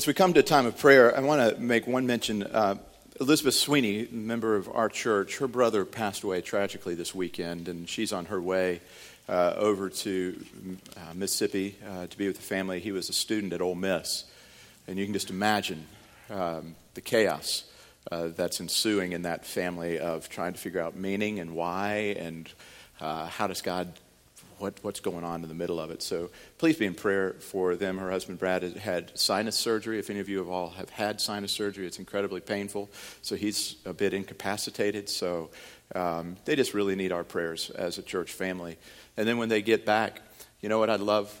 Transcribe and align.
As 0.00 0.06
we 0.06 0.14
come 0.14 0.32
to 0.32 0.40
a 0.40 0.42
time 0.42 0.64
of 0.64 0.78
prayer, 0.78 1.14
I 1.14 1.20
want 1.20 1.54
to 1.54 1.60
make 1.60 1.86
one 1.86 2.06
mention. 2.06 2.42
Uh, 2.42 2.76
Elizabeth 3.20 3.52
Sweeney, 3.52 4.08
member 4.10 4.56
of 4.56 4.66
our 4.66 4.88
church, 4.88 5.36
her 5.36 5.46
brother 5.46 5.84
passed 5.84 6.22
away 6.22 6.40
tragically 6.40 6.94
this 6.94 7.14
weekend, 7.14 7.68
and 7.68 7.86
she's 7.86 8.10
on 8.10 8.24
her 8.24 8.40
way 8.40 8.80
uh, 9.28 9.52
over 9.58 9.90
to 9.90 10.42
uh, 10.96 11.12
Mississippi 11.12 11.76
uh, 11.86 12.06
to 12.06 12.16
be 12.16 12.26
with 12.26 12.36
the 12.36 12.42
family. 12.42 12.80
He 12.80 12.92
was 12.92 13.10
a 13.10 13.12
student 13.12 13.52
at 13.52 13.60
Ole 13.60 13.74
Miss, 13.74 14.24
and 14.88 14.98
you 14.98 15.04
can 15.04 15.12
just 15.12 15.28
imagine 15.28 15.86
um, 16.30 16.76
the 16.94 17.02
chaos 17.02 17.64
uh, 18.10 18.28
that's 18.28 18.58
ensuing 18.58 19.12
in 19.12 19.20
that 19.20 19.44
family 19.44 19.98
of 19.98 20.30
trying 20.30 20.54
to 20.54 20.58
figure 20.58 20.80
out 20.80 20.96
meaning 20.96 21.40
and 21.40 21.54
why, 21.54 22.16
and 22.18 22.50
uh, 23.02 23.26
how 23.26 23.46
does 23.48 23.60
God 23.60 23.92
what, 24.60 24.74
what's 24.82 25.00
going 25.00 25.24
on 25.24 25.42
in 25.42 25.48
the 25.48 25.54
middle 25.54 25.80
of 25.80 25.90
it. 25.90 26.02
So 26.02 26.30
please 26.58 26.76
be 26.76 26.86
in 26.86 26.94
prayer 26.94 27.34
for 27.40 27.76
them. 27.76 27.98
Her 27.98 28.10
husband 28.10 28.38
Brad 28.38 28.62
had 28.62 29.18
sinus 29.18 29.56
surgery. 29.56 29.98
If 29.98 30.10
any 30.10 30.20
of 30.20 30.28
you 30.28 30.38
have 30.38 30.48
all 30.48 30.70
have 30.70 30.90
had 30.90 31.20
sinus 31.20 31.52
surgery, 31.52 31.86
it's 31.86 31.98
incredibly 31.98 32.40
painful. 32.40 32.90
So 33.22 33.36
he's 33.36 33.76
a 33.86 33.92
bit 33.92 34.12
incapacitated. 34.12 35.08
So 35.08 35.50
um, 35.94 36.36
they 36.44 36.56
just 36.56 36.74
really 36.74 36.94
need 36.94 37.12
our 37.12 37.24
prayers 37.24 37.70
as 37.70 37.98
a 37.98 38.02
church 38.02 38.32
family. 38.32 38.76
And 39.16 39.26
then 39.26 39.38
when 39.38 39.48
they 39.48 39.62
get 39.62 39.84
back, 39.86 40.20
you 40.60 40.68
know 40.68 40.78
what 40.78 40.90
I'd 40.90 41.00
love? 41.00 41.40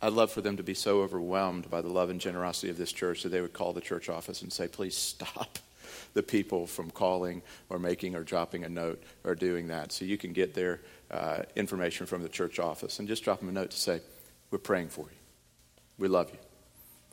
I'd 0.00 0.12
love 0.12 0.30
for 0.30 0.40
them 0.40 0.56
to 0.56 0.62
be 0.62 0.74
so 0.74 1.00
overwhelmed 1.00 1.70
by 1.70 1.80
the 1.80 1.88
love 1.88 2.10
and 2.10 2.20
generosity 2.20 2.70
of 2.70 2.76
this 2.76 2.92
church 2.92 3.22
that 3.22 3.30
they 3.30 3.40
would 3.40 3.52
call 3.52 3.72
the 3.72 3.80
church 3.80 4.08
office 4.08 4.42
and 4.42 4.52
say, 4.52 4.68
please 4.68 4.96
stop 4.96 5.58
the 6.14 6.22
people 6.22 6.66
from 6.66 6.90
calling 6.90 7.42
or 7.68 7.78
making 7.78 8.14
or 8.14 8.22
dropping 8.22 8.64
a 8.64 8.68
note 8.68 9.02
or 9.24 9.34
doing 9.34 9.68
that. 9.68 9.92
So 9.92 10.04
you 10.04 10.18
can 10.18 10.32
get 10.32 10.54
their 10.54 10.80
uh, 11.10 11.42
information 11.56 12.06
from 12.06 12.22
the 12.22 12.28
church 12.28 12.58
office 12.58 12.98
and 12.98 13.08
just 13.08 13.24
drop 13.24 13.40
them 13.40 13.48
a 13.48 13.52
note 13.52 13.70
to 13.70 13.78
say, 13.78 14.00
We're 14.50 14.58
praying 14.58 14.88
for 14.88 15.02
you. 15.02 15.18
We 15.98 16.08
love 16.08 16.30
you. 16.30 16.38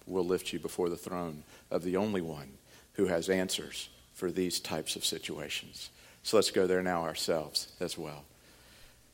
We'll 0.05 0.25
lift 0.25 0.53
you 0.53 0.59
before 0.59 0.89
the 0.89 0.97
throne 0.97 1.43
of 1.71 1.83
the 1.83 1.97
only 1.97 2.21
one 2.21 2.51
who 2.93 3.07
has 3.07 3.29
answers 3.29 3.89
for 4.13 4.31
these 4.31 4.59
types 4.59 4.95
of 4.95 5.03
situations. 5.03 5.89
So 6.23 6.37
let's 6.37 6.51
go 6.51 6.67
there 6.67 6.83
now 6.83 7.03
ourselves 7.03 7.67
as 7.79 7.97
well. 7.97 8.23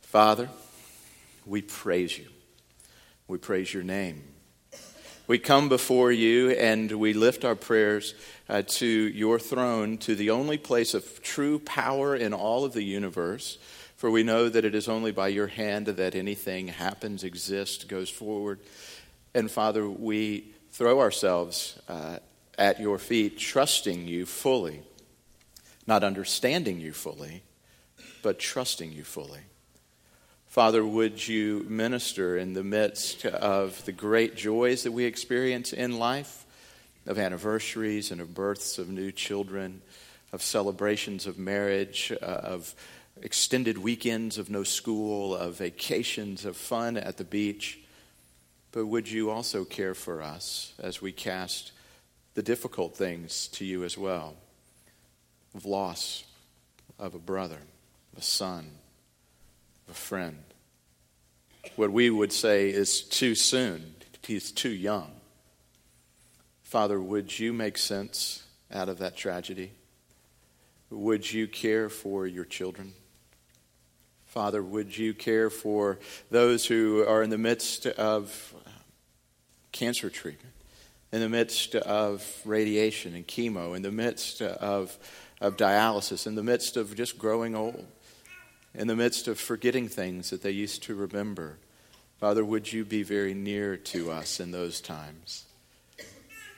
Father, 0.01 0.49
we 1.45 1.61
praise 1.61 2.17
you. 2.17 2.27
We 3.27 3.37
praise 3.37 3.73
your 3.73 3.83
name. 3.83 4.23
We 5.27 5.39
come 5.39 5.69
before 5.69 6.11
you 6.11 6.51
and 6.51 6.91
we 6.91 7.13
lift 7.13 7.45
our 7.45 7.55
prayers 7.55 8.13
uh, 8.49 8.63
to 8.65 8.85
your 8.85 9.39
throne, 9.39 9.97
to 9.99 10.15
the 10.15 10.31
only 10.31 10.57
place 10.57 10.93
of 10.93 11.21
true 11.21 11.59
power 11.59 12.15
in 12.15 12.33
all 12.33 12.65
of 12.65 12.73
the 12.73 12.83
universe. 12.83 13.57
For 14.01 14.09
we 14.09 14.23
know 14.23 14.49
that 14.49 14.65
it 14.65 14.73
is 14.73 14.87
only 14.87 15.11
by 15.11 15.27
your 15.27 15.45
hand 15.45 15.85
that 15.85 16.15
anything 16.15 16.69
happens, 16.69 17.23
exists, 17.23 17.83
goes 17.83 18.09
forward. 18.09 18.59
And 19.35 19.51
Father, 19.51 19.87
we 19.87 20.55
throw 20.71 20.99
ourselves 20.99 21.77
uh, 21.87 22.17
at 22.57 22.79
your 22.79 22.97
feet, 22.97 23.37
trusting 23.37 24.07
you 24.07 24.25
fully, 24.25 24.81
not 25.85 26.03
understanding 26.03 26.79
you 26.79 26.93
fully, 26.93 27.43
but 28.23 28.39
trusting 28.39 28.91
you 28.91 29.03
fully. 29.03 29.41
Father, 30.47 30.83
would 30.83 31.27
you 31.27 31.63
minister 31.69 32.35
in 32.35 32.53
the 32.53 32.63
midst 32.63 33.23
of 33.27 33.85
the 33.85 33.91
great 33.91 34.35
joys 34.35 34.81
that 34.81 34.93
we 34.93 35.05
experience 35.05 35.73
in 35.73 35.99
life, 35.99 36.43
of 37.05 37.19
anniversaries 37.19 38.09
and 38.09 38.19
of 38.19 38.33
births 38.33 38.79
of 38.79 38.89
new 38.89 39.11
children, 39.11 39.83
of 40.33 40.41
celebrations 40.41 41.27
of 41.27 41.37
marriage, 41.37 42.11
uh, 42.19 42.25
of 42.25 42.73
extended 43.21 43.77
weekends 43.77 44.37
of 44.37 44.49
no 44.49 44.63
school, 44.63 45.35
of 45.35 45.57
vacations 45.57 46.45
of 46.45 46.55
fun 46.55 46.97
at 46.97 47.17
the 47.17 47.23
beach. 47.23 47.79
But 48.71 48.85
would 48.85 49.09
you 49.09 49.29
also 49.29 49.65
care 49.65 49.93
for 49.93 50.21
us 50.21 50.73
as 50.79 51.01
we 51.01 51.11
cast 51.11 51.71
the 52.33 52.43
difficult 52.43 52.95
things 52.95 53.47
to 53.49 53.65
you 53.65 53.83
as 53.83 53.97
well? 53.97 54.35
Of 55.53 55.65
loss 55.65 56.23
of 57.01 57.15
a 57.15 57.19
brother, 57.19 57.57
a 58.15 58.21
son, 58.21 58.69
a 59.89 59.93
friend. 59.93 60.37
What 61.75 61.91
we 61.91 62.09
would 62.09 62.31
say 62.31 62.69
is 62.69 63.01
too 63.01 63.33
soon, 63.35 63.95
he's 64.25 64.51
too 64.51 64.69
young. 64.69 65.11
Father, 66.63 67.01
would 67.01 67.37
you 67.37 67.51
make 67.51 67.77
sense 67.77 68.43
out 68.71 68.87
of 68.87 68.99
that 68.99 69.17
tragedy? 69.17 69.71
Would 70.91 71.31
you 71.33 71.47
care 71.47 71.89
for 71.89 72.27
your 72.27 72.45
children? 72.45 72.93
Father, 74.31 74.63
would 74.63 74.97
you 74.97 75.13
care 75.13 75.49
for 75.49 75.99
those 76.29 76.65
who 76.65 77.05
are 77.05 77.21
in 77.21 77.29
the 77.29 77.37
midst 77.37 77.85
of 77.85 78.53
cancer 79.71 80.09
treatment, 80.09 80.53
in 81.11 81.19
the 81.19 81.29
midst 81.29 81.75
of 81.75 82.25
radiation 82.43 83.13
and 83.13 83.27
chemo, 83.27 83.75
in 83.75 83.83
the 83.83 83.91
midst 83.91 84.41
of, 84.41 84.97
of 85.39 85.55
dialysis, 85.55 86.25
in 86.25 86.35
the 86.35 86.43
midst 86.43 86.75
of 86.75 86.95
just 86.95 87.19
growing 87.19 87.55
old? 87.55 87.85
in 88.73 88.87
the 88.87 88.95
midst 88.95 89.27
of 89.27 89.39
forgetting 89.39 89.87
things 89.87 90.29
that 90.29 90.41
they 90.41 90.51
used 90.51 90.83
to 90.83 90.95
remember. 90.95 91.57
Father, 92.19 92.45
would 92.45 92.71
you 92.71 92.85
be 92.85 93.03
very 93.03 93.33
near 93.33 93.75
to 93.75 94.11
us 94.11 94.39
in 94.39 94.51
those 94.51 94.79
times? 94.79 95.45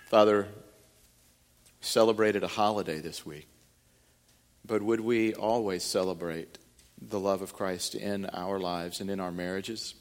Father, 0.10 0.48
celebrated 1.82 2.44
a 2.44 2.48
holiday 2.48 3.00
this 3.00 3.26
week, 3.26 3.48
but 4.66 4.82
would 4.82 5.00
we 5.00 5.34
always 5.34 5.84
celebrate 5.84 6.60
the 7.10 7.20
love 7.20 7.42
of 7.42 7.54
Christ 7.54 7.96
in 7.96 8.26
our 8.28 8.60
lives 8.60 9.02
and 9.02 9.10
in 9.10 9.20
our 9.20 9.32
marriages? 9.32 9.96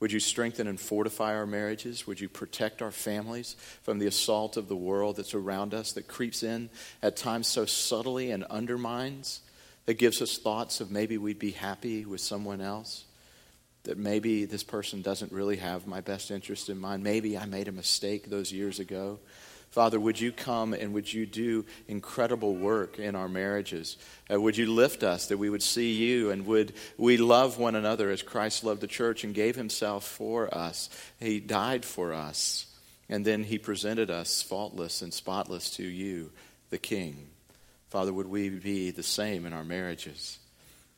Would 0.00 0.12
you 0.12 0.20
strengthen 0.20 0.68
and 0.68 0.78
fortify 0.78 1.34
our 1.34 1.46
marriages? 1.46 2.06
Would 2.06 2.20
you 2.20 2.28
protect 2.28 2.82
our 2.82 2.92
families 2.92 3.56
from 3.82 3.98
the 3.98 4.06
assault 4.06 4.56
of 4.56 4.68
the 4.68 4.76
world 4.76 5.16
that's 5.16 5.34
around 5.34 5.74
us 5.74 5.92
that 5.92 6.06
creeps 6.06 6.42
in 6.42 6.70
at 7.02 7.16
times 7.16 7.48
so 7.48 7.64
subtly 7.64 8.30
and 8.30 8.44
undermines? 8.44 9.40
that 9.88 9.94
gives 9.94 10.20
us 10.20 10.36
thoughts 10.36 10.82
of 10.82 10.90
maybe 10.90 11.16
we'd 11.16 11.38
be 11.38 11.50
happy 11.50 12.04
with 12.04 12.20
someone 12.20 12.60
else, 12.60 13.06
that 13.84 13.96
maybe 13.96 14.44
this 14.44 14.62
person 14.62 15.00
doesn't 15.00 15.32
really 15.32 15.56
have 15.56 15.86
my 15.86 16.02
best 16.02 16.30
interest 16.30 16.68
in 16.68 16.78
mind. 16.78 17.02
Maybe 17.02 17.38
I 17.38 17.46
made 17.46 17.68
a 17.68 17.72
mistake 17.72 18.28
those 18.28 18.52
years 18.52 18.80
ago. 18.80 19.18
Father, 19.70 20.00
would 20.00 20.18
you 20.18 20.32
come 20.32 20.72
and 20.72 20.94
would 20.94 21.12
you 21.12 21.26
do 21.26 21.64
incredible 21.88 22.54
work 22.54 22.98
in 22.98 23.14
our 23.14 23.28
marriages? 23.28 23.96
Uh, 24.32 24.40
would 24.40 24.56
you 24.56 24.72
lift 24.72 25.02
us 25.02 25.26
that 25.26 25.36
we 25.36 25.50
would 25.50 25.62
see 25.62 25.92
you 25.92 26.30
and 26.30 26.46
would 26.46 26.72
we 26.96 27.18
love 27.18 27.58
one 27.58 27.74
another 27.74 28.10
as 28.10 28.22
Christ 28.22 28.64
loved 28.64 28.80
the 28.80 28.86
church 28.86 29.24
and 29.24 29.34
gave 29.34 29.56
himself 29.56 30.04
for 30.06 30.52
us? 30.54 30.88
He 31.20 31.38
died 31.38 31.84
for 31.84 32.14
us, 32.14 32.66
and 33.10 33.24
then 33.24 33.44
he 33.44 33.58
presented 33.58 34.10
us 34.10 34.42
faultless 34.42 35.02
and 35.02 35.12
spotless 35.12 35.70
to 35.76 35.84
you, 35.84 36.30
the 36.70 36.78
King. 36.78 37.28
Father, 37.90 38.12
would 38.12 38.28
we 38.28 38.48
be 38.48 38.90
the 38.90 39.02
same 39.02 39.44
in 39.44 39.52
our 39.52 39.64
marriages? 39.64 40.38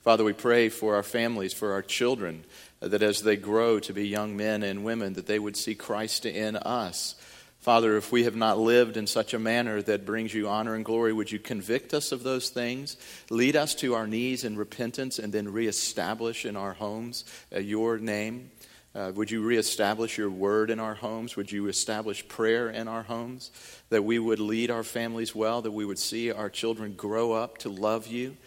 Father, 0.03 0.25
we 0.25 0.33
pray 0.33 0.71
for 0.71 0.95
our 0.95 1.03
families, 1.03 1.53
for 1.53 1.73
our 1.73 1.83
children, 1.83 2.45
that 2.81 3.03
as 3.03 3.23
they 3.23 3.37
grow 3.37 3.79
to 3.81 3.93
be 3.93 4.09
young 4.09 4.37
men 4.37 4.63
and 4.63 4.85
women, 4.85 5.13
that 5.15 5.27
they 5.27 5.39
would 5.39 5.57
see 5.57 5.75
Christ 5.75 6.25
in 6.25 6.57
us. 6.57 7.17
Father, 7.60 7.98
if 7.98 8.10
we 8.10 8.25
have 8.25 8.37
not 8.37 8.59
lived 8.59 8.97
in 8.97 9.06
such 9.06 9.34
a 9.34 9.38
manner 9.38 9.82
that 9.82 10.06
brings 10.06 10.32
you 10.32 10.48
honor 10.48 10.75
and 10.75 10.82
glory, 10.82 11.12
would 11.12 11.31
you 11.31 11.38
convict 11.38 11.93
us 11.93 12.10
of 12.10 12.22
those 12.22 12.48
things? 12.48 12.97
Lead 13.28 13.54
us 13.54 13.75
to 13.76 13.94
our 13.94 14.06
knees 14.06 14.44
in 14.44 14.56
repentance 14.56 15.19
and 15.19 15.31
then 15.31 15.53
reestablish 15.53 16.47
in 16.47 16.56
our 16.56 16.72
homes 16.72 17.25
uh, 17.54 17.59
your 17.59 17.98
name. 17.98 18.50
Uh, 18.94 19.12
would 19.15 19.31
you 19.31 19.43
reestablish 19.43 20.16
your 20.16 20.31
word 20.31 20.71
in 20.71 20.81
our 20.81 20.94
homes? 20.94 21.37
Would 21.37 21.53
you 21.53 21.69
establish 21.69 22.26
prayer 22.26 22.71
in 22.71 22.88
our 22.88 23.03
homes? 23.03 23.50
That 23.91 24.04
we 24.04 24.19
would 24.19 24.41
lead 24.41 24.71
our 24.71 24.82
families 24.82 25.34
well, 25.34 25.60
that 25.60 25.71
we 25.71 25.84
would 25.84 25.98
see 25.98 26.32
our 26.32 26.48
children 26.48 26.94
grow 26.94 27.32
up 27.32 27.59
to 27.59 27.69
love 27.69 28.06
you, 28.06 28.38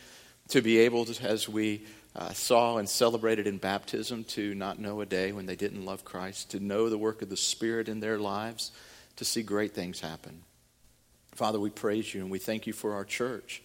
to 0.49 0.61
be 0.61 0.79
able 0.79 1.05
to, 1.05 1.23
as 1.23 1.47
we 1.47 1.85
uh, 2.15 2.33
saw 2.33 2.77
and 2.77 2.89
celebrated 2.89 3.45
in 3.45 3.59
baptism, 3.59 4.23
to 4.23 4.55
not 4.55 4.79
know 4.79 5.01
a 5.01 5.05
day 5.05 5.31
when 5.31 5.45
they 5.45 5.55
didn't 5.55 5.85
love 5.85 6.03
Christ, 6.03 6.49
to 6.51 6.59
know 6.59 6.89
the 6.89 6.97
work 6.97 7.21
of 7.21 7.29
the 7.29 7.37
Spirit 7.37 7.87
in 7.87 7.99
their 7.99 8.17
lives, 8.17 8.71
to 9.17 9.25
see 9.25 9.43
great 9.43 9.73
things 9.73 9.99
happen. 9.99 10.43
Father, 11.35 11.59
we 11.59 11.69
praise 11.69 12.13
you 12.13 12.21
and 12.21 12.31
we 12.31 12.39
thank 12.39 12.67
you 12.67 12.73
for 12.73 12.93
our 12.93 13.05
church, 13.05 13.61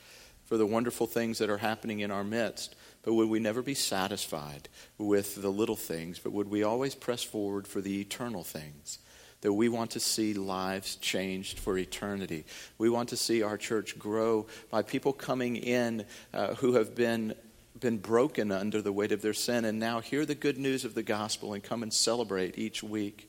for 0.47 0.57
the 0.57 0.67
wonderful 0.67 1.07
things 1.07 1.39
that 1.39 1.51
are 1.51 1.59
happening 1.59 2.01
in 2.01 2.11
our 2.11 2.25
midst. 2.25 2.75
But 3.03 3.15
would 3.15 3.29
we 3.29 3.41
never 3.41 3.63
be 3.63 3.75
satisfied 3.75 4.69
with 4.97 5.41
the 5.41 5.51
little 5.51 5.77
things, 5.77 6.19
but 6.19 6.33
would 6.33 6.51
we 6.51 6.63
always 6.63 6.95
press 6.95 7.23
forward 7.23 7.67
for 7.67 7.81
the 7.81 8.01
eternal 8.01 8.45
things? 8.45 8.99
That 9.43 9.53
we 9.53 9.69
want 9.69 9.93
to 9.93 10.01
see 10.01 10.35
lives 10.35 10.97
changed 10.97 11.61
for 11.61 11.79
eternity. 11.79 12.45
We 12.77 12.91
want 12.91 13.11
to 13.11 13.17
see 13.17 13.43
our 13.43 13.57
church 13.57 13.99
grow 13.99 14.47
by 14.71 14.83
people 14.83 15.13
coming 15.13 15.57
in 15.57 16.05
uh, 16.35 16.55
who 16.55 16.75
have 16.75 16.95
been 16.95 17.35
been 17.79 17.99
broken 17.99 18.51
under 18.51 18.83
the 18.83 18.93
weight 18.93 19.13
of 19.13 19.23
their 19.23 19.33
sin 19.33 19.65
and 19.65 19.79
now 19.79 20.01
hear 20.01 20.27
the 20.27 20.35
good 20.35 20.59
news 20.59 20.85
of 20.85 20.95
the 20.95 21.03
gospel 21.03 21.53
and 21.53 21.63
come 21.63 21.85
and 21.85 21.93
celebrate 21.93 22.59
each 22.59 22.83
week. 22.83 23.28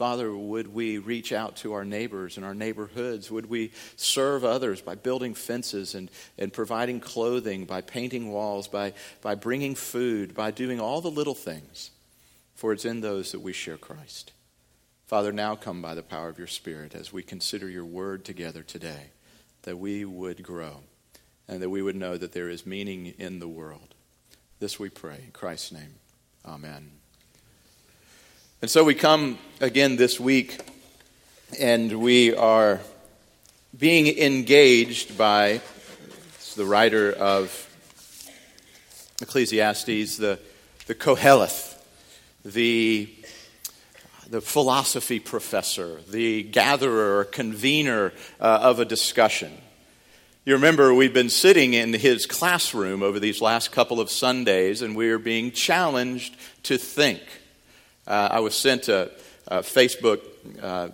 Father, 0.00 0.34
would 0.34 0.72
we 0.72 0.96
reach 0.96 1.30
out 1.30 1.56
to 1.56 1.74
our 1.74 1.84
neighbors 1.84 2.38
and 2.38 2.46
our 2.46 2.54
neighborhoods? 2.54 3.30
Would 3.30 3.50
we 3.50 3.70
serve 3.96 4.46
others 4.46 4.80
by 4.80 4.94
building 4.94 5.34
fences 5.34 5.94
and, 5.94 6.10
and 6.38 6.50
providing 6.50 7.00
clothing, 7.00 7.66
by 7.66 7.82
painting 7.82 8.32
walls, 8.32 8.66
by, 8.66 8.94
by 9.20 9.34
bringing 9.34 9.74
food, 9.74 10.34
by 10.34 10.52
doing 10.52 10.80
all 10.80 11.02
the 11.02 11.10
little 11.10 11.34
things? 11.34 11.90
For 12.54 12.72
it's 12.72 12.86
in 12.86 13.02
those 13.02 13.32
that 13.32 13.42
we 13.42 13.52
share 13.52 13.76
Christ. 13.76 14.32
Father, 15.06 15.32
now 15.32 15.54
come 15.54 15.82
by 15.82 15.94
the 15.94 16.02
power 16.02 16.30
of 16.30 16.38
your 16.38 16.46
Spirit 16.46 16.94
as 16.94 17.12
we 17.12 17.22
consider 17.22 17.68
your 17.68 17.84
word 17.84 18.24
together 18.24 18.62
today, 18.62 19.10
that 19.64 19.76
we 19.78 20.06
would 20.06 20.42
grow 20.42 20.80
and 21.46 21.60
that 21.60 21.68
we 21.68 21.82
would 21.82 21.96
know 21.96 22.16
that 22.16 22.32
there 22.32 22.48
is 22.48 22.64
meaning 22.64 23.12
in 23.18 23.38
the 23.38 23.48
world. 23.48 23.94
This 24.60 24.80
we 24.80 24.88
pray. 24.88 25.24
In 25.26 25.32
Christ's 25.32 25.72
name, 25.72 25.96
amen. 26.46 26.99
And 28.62 28.70
so 28.70 28.84
we 28.84 28.94
come 28.94 29.38
again 29.62 29.96
this 29.96 30.20
week, 30.20 30.60
and 31.58 31.98
we 31.98 32.34
are 32.34 32.80
being 33.78 34.18
engaged 34.18 35.16
by 35.16 35.62
the 36.56 36.66
writer 36.66 37.10
of 37.10 37.66
Ecclesiastes, 39.22 40.18
the, 40.18 40.38
the 40.86 40.94
Koheleth, 40.94 41.78
the 42.44 43.08
the 44.28 44.42
philosophy 44.42 45.18
professor, 45.20 46.02
the 46.10 46.42
gatherer 46.42 47.24
convener 47.24 48.12
uh, 48.38 48.60
of 48.62 48.78
a 48.78 48.84
discussion. 48.84 49.50
You 50.44 50.52
remember 50.52 50.92
we've 50.92 51.14
been 51.14 51.30
sitting 51.30 51.72
in 51.72 51.94
his 51.94 52.26
classroom 52.26 53.02
over 53.02 53.18
these 53.18 53.40
last 53.40 53.72
couple 53.72 54.00
of 54.00 54.10
Sundays, 54.10 54.82
and 54.82 54.94
we 54.94 55.08
are 55.08 55.18
being 55.18 55.50
challenged 55.50 56.36
to 56.64 56.76
think. 56.76 57.22
Uh, 58.10 58.28
I 58.32 58.40
was 58.40 58.56
sent 58.56 58.88
a, 58.88 59.08
a 59.46 59.58
Facebook 59.60 60.20
uh, 60.60 60.88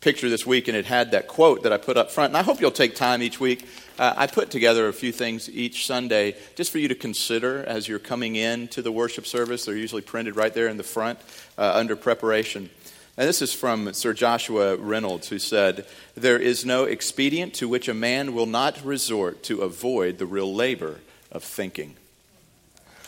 picture 0.00 0.30
this 0.30 0.46
week, 0.46 0.68
and 0.68 0.76
it 0.76 0.86
had 0.86 1.10
that 1.10 1.28
quote 1.28 1.64
that 1.64 1.72
I 1.72 1.76
put 1.76 1.98
up 1.98 2.10
front. 2.10 2.30
And 2.30 2.38
I 2.38 2.42
hope 2.42 2.62
you'll 2.62 2.70
take 2.70 2.94
time 2.94 3.22
each 3.22 3.38
week. 3.38 3.68
Uh, 3.98 4.14
I 4.16 4.26
put 4.26 4.50
together 4.50 4.88
a 4.88 4.92
few 4.94 5.12
things 5.12 5.50
each 5.50 5.86
Sunday 5.86 6.34
just 6.54 6.72
for 6.72 6.78
you 6.78 6.88
to 6.88 6.94
consider 6.94 7.62
as 7.62 7.88
you're 7.88 7.98
coming 7.98 8.36
in 8.36 8.68
to 8.68 8.80
the 8.80 8.90
worship 8.90 9.26
service. 9.26 9.66
They're 9.66 9.76
usually 9.76 10.00
printed 10.00 10.34
right 10.34 10.54
there 10.54 10.68
in 10.68 10.78
the 10.78 10.82
front 10.82 11.18
uh, 11.58 11.72
under 11.74 11.94
preparation. 11.94 12.70
And 13.18 13.28
this 13.28 13.42
is 13.42 13.52
from 13.52 13.92
Sir 13.92 14.14
Joshua 14.14 14.76
Reynolds, 14.76 15.28
who 15.28 15.38
said, 15.38 15.86
There 16.14 16.38
is 16.38 16.64
no 16.64 16.84
expedient 16.84 17.52
to 17.54 17.68
which 17.68 17.86
a 17.86 17.94
man 17.94 18.32
will 18.32 18.46
not 18.46 18.82
resort 18.82 19.42
to 19.42 19.60
avoid 19.60 20.16
the 20.16 20.26
real 20.26 20.54
labor 20.54 21.00
of 21.30 21.44
thinking. 21.44 21.96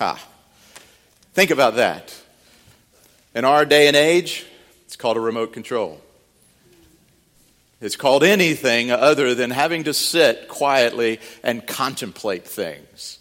Ha. 0.00 0.22
Think 1.32 1.50
about 1.50 1.76
that. 1.76 2.14
In 3.38 3.44
our 3.44 3.64
day 3.64 3.86
and 3.86 3.94
age, 3.94 4.44
it's 4.84 4.96
called 4.96 5.16
a 5.16 5.20
remote 5.20 5.52
control. 5.52 6.00
It's 7.80 7.94
called 7.94 8.24
anything 8.24 8.90
other 8.90 9.32
than 9.36 9.52
having 9.52 9.84
to 9.84 9.94
sit 9.94 10.48
quietly 10.48 11.20
and 11.44 11.64
contemplate 11.64 12.48
things. 12.48 13.20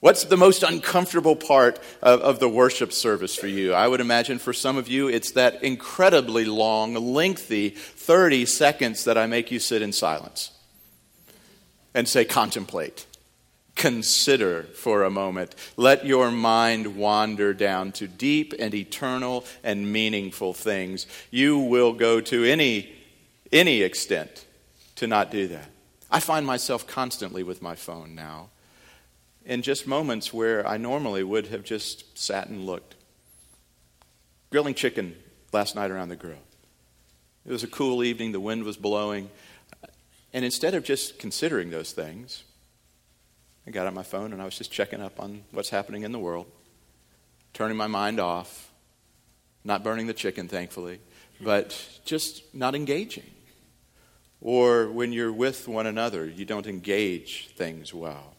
What's 0.00 0.24
the 0.24 0.38
most 0.38 0.62
uncomfortable 0.62 1.36
part 1.36 1.78
of, 2.00 2.22
of, 2.22 2.38
the 2.38 2.48
worship 2.48 2.90
service 2.90 3.36
for 3.36 3.48
you? 3.48 3.74
I 3.74 3.86
would 3.86 4.00
imagine 4.00 4.38
for 4.38 4.54
some 4.54 4.78
of 4.78 4.88
you, 4.88 5.08
it's 5.08 5.32
that 5.32 5.62
incredibly 5.62 6.46
long, 6.46 6.94
lengthy 6.94 7.68
30 7.68 8.46
seconds 8.46 9.04
that 9.04 9.18
I 9.18 9.26
make 9.26 9.50
you 9.50 9.58
sit 9.58 9.82
in 9.82 9.92
silence 9.92 10.52
and 11.92 12.08
say, 12.08 12.24
contemplate. 12.24 13.04
Consider 13.76 14.64
for 14.64 15.04
a 15.04 15.10
moment. 15.10 15.54
Let 15.76 16.04
your 16.04 16.30
mind 16.30 16.96
wander 16.96 17.54
down 17.54 17.92
to 17.92 18.06
deep 18.06 18.52
and 18.58 18.74
eternal 18.74 19.44
and 19.62 19.90
meaningful 19.90 20.52
things. 20.52 21.06
You 21.30 21.58
will 21.58 21.92
go 21.92 22.20
to 22.20 22.44
any 22.44 22.96
any 23.52 23.82
extent 23.82 24.44
to 24.96 25.06
not 25.06 25.30
do 25.30 25.48
that. 25.48 25.68
I 26.10 26.20
find 26.20 26.46
myself 26.46 26.86
constantly 26.86 27.42
with 27.42 27.62
my 27.62 27.74
phone 27.74 28.14
now 28.14 28.50
in 29.44 29.62
just 29.62 29.86
moments 29.86 30.32
where 30.32 30.66
I 30.66 30.76
normally 30.76 31.24
would 31.24 31.46
have 31.48 31.64
just 31.64 32.18
sat 32.18 32.48
and 32.48 32.66
looked. 32.66 32.94
Grilling 34.50 34.74
chicken 34.74 35.16
last 35.52 35.74
night 35.74 35.90
around 35.90 36.08
the 36.08 36.16
grill. 36.16 36.38
It 37.46 37.52
was 37.52 37.64
a 37.64 37.68
cool 37.68 38.04
evening, 38.04 38.32
the 38.32 38.40
wind 38.40 38.64
was 38.64 38.76
blowing. 38.76 39.30
And 40.32 40.44
instead 40.44 40.74
of 40.74 40.84
just 40.84 41.18
considering 41.18 41.70
those 41.70 41.92
things, 41.92 42.44
I 43.66 43.70
got 43.70 43.86
on 43.86 43.94
my 43.94 44.02
phone 44.02 44.32
and 44.32 44.40
I 44.40 44.44
was 44.44 44.56
just 44.56 44.72
checking 44.72 45.00
up 45.00 45.20
on 45.20 45.42
what's 45.50 45.70
happening 45.70 46.02
in 46.02 46.12
the 46.12 46.18
world, 46.18 46.46
turning 47.52 47.76
my 47.76 47.86
mind 47.86 48.18
off, 48.18 48.70
not 49.64 49.84
burning 49.84 50.06
the 50.06 50.14
chicken, 50.14 50.48
thankfully, 50.48 51.00
but 51.40 52.00
just 52.04 52.54
not 52.54 52.74
engaging. 52.74 53.30
Or 54.40 54.90
when 54.90 55.12
you're 55.12 55.32
with 55.32 55.68
one 55.68 55.86
another, 55.86 56.24
you 56.24 56.44
don't 56.44 56.66
engage 56.66 57.48
things 57.56 57.92
well. 57.92 58.34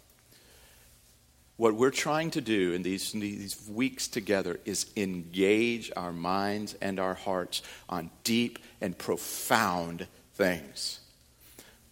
What 1.57 1.75
we're 1.75 1.91
trying 1.91 2.31
to 2.31 2.41
do 2.41 2.73
in 2.73 2.81
these, 2.81 3.13
in 3.13 3.19
these 3.19 3.69
weeks 3.69 4.07
together 4.07 4.59
is 4.65 4.88
engage 4.97 5.91
our 5.95 6.12
minds 6.12 6.73
and 6.81 7.00
our 7.00 7.13
hearts 7.13 7.62
on 7.88 8.09
deep 8.23 8.57
and 8.81 8.97
profound 8.97 10.07
things. 10.33 11.00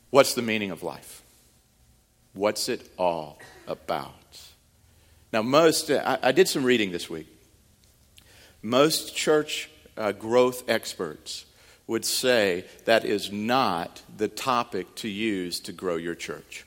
What's 0.09 0.33
the 0.33 0.41
meaning 0.41 0.71
of 0.71 0.81
life? 0.81 1.18
What's 2.39 2.69
it 2.69 2.89
all 2.97 3.37
about? 3.67 4.39
Now, 5.33 5.41
most, 5.41 5.91
I, 5.91 6.17
I 6.23 6.31
did 6.31 6.47
some 6.47 6.63
reading 6.63 6.89
this 6.89 7.09
week. 7.09 7.27
Most 8.61 9.13
church 9.13 9.69
uh, 9.97 10.13
growth 10.13 10.63
experts 10.69 11.43
would 11.85 12.05
say 12.05 12.63
that 12.85 13.03
is 13.03 13.29
not 13.29 14.03
the 14.15 14.29
topic 14.29 14.95
to 14.95 15.09
use 15.09 15.59
to 15.59 15.73
grow 15.73 15.97
your 15.97 16.15
church. 16.15 16.65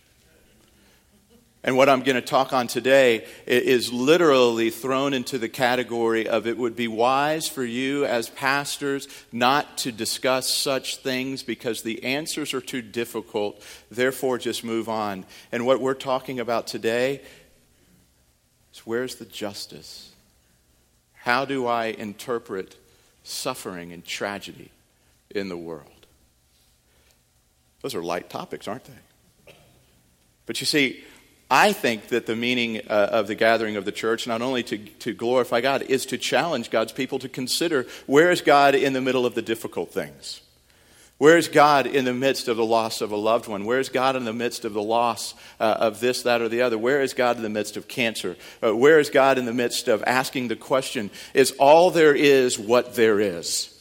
And 1.64 1.76
what 1.76 1.88
I'm 1.88 2.02
going 2.02 2.16
to 2.16 2.22
talk 2.22 2.52
on 2.52 2.66
today 2.66 3.24
is 3.46 3.92
literally 3.92 4.70
thrown 4.70 5.14
into 5.14 5.38
the 5.38 5.48
category 5.48 6.26
of 6.26 6.46
it 6.46 6.58
would 6.58 6.74
be 6.74 6.88
wise 6.88 7.48
for 7.48 7.64
you 7.64 8.04
as 8.04 8.28
pastors 8.30 9.06
not 9.30 9.78
to 9.78 9.92
discuss 9.92 10.52
such 10.52 10.96
things 10.96 11.44
because 11.44 11.82
the 11.82 12.02
answers 12.02 12.52
are 12.52 12.60
too 12.60 12.82
difficult, 12.82 13.62
therefore, 13.90 14.38
just 14.38 14.64
move 14.64 14.88
on. 14.88 15.24
And 15.52 15.64
what 15.64 15.80
we're 15.80 15.94
talking 15.94 16.40
about 16.40 16.66
today 16.66 17.22
is 18.72 18.80
where's 18.80 19.14
the 19.14 19.24
justice? 19.24 20.10
How 21.14 21.44
do 21.44 21.68
I 21.68 21.86
interpret 21.86 22.76
suffering 23.22 23.92
and 23.92 24.04
tragedy? 24.04 24.72
in 25.34 25.48
the 25.48 25.56
world. 25.56 25.86
Those 27.80 27.94
are 27.94 28.02
light 28.02 28.30
topics, 28.30 28.68
aren't 28.68 28.84
they? 28.84 29.54
But 30.46 30.60
you 30.60 30.66
see, 30.66 31.02
I 31.52 31.74
think 31.74 32.08
that 32.08 32.24
the 32.24 32.34
meaning 32.34 32.78
uh, 32.88 33.10
of 33.12 33.26
the 33.26 33.34
gathering 33.34 33.76
of 33.76 33.84
the 33.84 33.92
church, 33.92 34.26
not 34.26 34.40
only 34.40 34.62
to, 34.62 34.78
to 34.78 35.12
glorify 35.12 35.60
God, 35.60 35.82
is 35.82 36.06
to 36.06 36.16
challenge 36.16 36.70
God's 36.70 36.92
people 36.92 37.18
to 37.18 37.28
consider 37.28 37.86
where 38.06 38.30
is 38.30 38.40
God 38.40 38.74
in 38.74 38.94
the 38.94 39.02
middle 39.02 39.26
of 39.26 39.34
the 39.34 39.42
difficult 39.42 39.92
things? 39.92 40.40
Where 41.18 41.36
is 41.36 41.48
God 41.48 41.86
in 41.86 42.06
the 42.06 42.14
midst 42.14 42.48
of 42.48 42.56
the 42.56 42.64
loss 42.64 43.02
of 43.02 43.12
a 43.12 43.16
loved 43.16 43.48
one? 43.48 43.66
Where 43.66 43.78
is 43.78 43.90
God 43.90 44.16
in 44.16 44.24
the 44.24 44.32
midst 44.32 44.64
of 44.64 44.72
the 44.72 44.82
loss 44.82 45.34
uh, 45.60 45.76
of 45.78 46.00
this, 46.00 46.22
that, 46.22 46.40
or 46.40 46.48
the 46.48 46.62
other? 46.62 46.78
Where 46.78 47.02
is 47.02 47.12
God 47.12 47.36
in 47.36 47.42
the 47.42 47.50
midst 47.50 47.76
of 47.76 47.86
cancer? 47.86 48.34
Uh, 48.64 48.74
where 48.74 48.98
is 48.98 49.10
God 49.10 49.36
in 49.36 49.44
the 49.44 49.52
midst 49.52 49.88
of 49.88 50.02
asking 50.06 50.48
the 50.48 50.56
question, 50.56 51.10
is 51.34 51.50
all 51.58 51.90
there 51.90 52.14
is 52.14 52.58
what 52.58 52.94
there 52.94 53.20
is? 53.20 53.78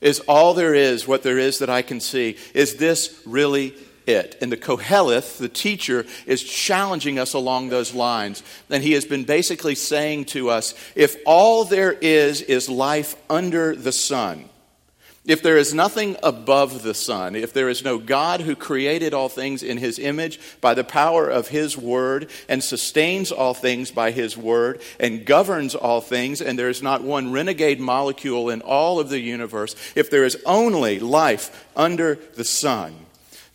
Is 0.00 0.20
all 0.20 0.54
there 0.54 0.74
is 0.74 1.08
what 1.08 1.24
there 1.24 1.38
is 1.38 1.58
that 1.58 1.70
I 1.70 1.82
can 1.82 1.98
see? 1.98 2.36
Is 2.54 2.76
this 2.76 3.20
really 3.26 3.74
it? 4.06 4.36
And 4.40 4.50
the 4.50 4.56
Koheleth, 4.56 5.38
the 5.38 5.48
teacher, 5.48 6.06
is 6.26 6.42
challenging 6.42 7.18
us 7.18 7.34
along 7.34 7.68
those 7.68 7.94
lines. 7.94 8.42
And 8.70 8.82
he 8.82 8.92
has 8.92 9.04
been 9.04 9.24
basically 9.24 9.74
saying 9.74 10.26
to 10.26 10.50
us 10.50 10.74
if 10.94 11.16
all 11.26 11.64
there 11.64 11.92
is 11.92 12.42
is 12.42 12.68
life 12.68 13.16
under 13.28 13.74
the 13.74 13.92
sun, 13.92 14.48
if 15.26 15.42
there 15.42 15.56
is 15.56 15.74
nothing 15.74 16.16
above 16.22 16.82
the 16.82 16.94
sun, 16.94 17.34
if 17.34 17.52
there 17.52 17.68
is 17.68 17.84
no 17.84 17.98
God 17.98 18.40
who 18.40 18.54
created 18.54 19.12
all 19.12 19.28
things 19.28 19.64
in 19.64 19.76
his 19.76 19.98
image 19.98 20.38
by 20.60 20.74
the 20.74 20.84
power 20.84 21.28
of 21.28 21.48
his 21.48 21.76
word 21.76 22.30
and 22.48 22.62
sustains 22.62 23.32
all 23.32 23.52
things 23.52 23.90
by 23.90 24.12
his 24.12 24.36
word 24.36 24.80
and 25.00 25.26
governs 25.26 25.74
all 25.74 26.00
things, 26.00 26.40
and 26.40 26.56
there 26.56 26.68
is 26.68 26.82
not 26.82 27.02
one 27.02 27.32
renegade 27.32 27.80
molecule 27.80 28.50
in 28.50 28.60
all 28.60 29.00
of 29.00 29.08
the 29.08 29.18
universe, 29.18 29.74
if 29.96 30.10
there 30.10 30.24
is 30.24 30.40
only 30.46 31.00
life 31.00 31.66
under 31.74 32.14
the 32.36 32.44
sun, 32.44 32.94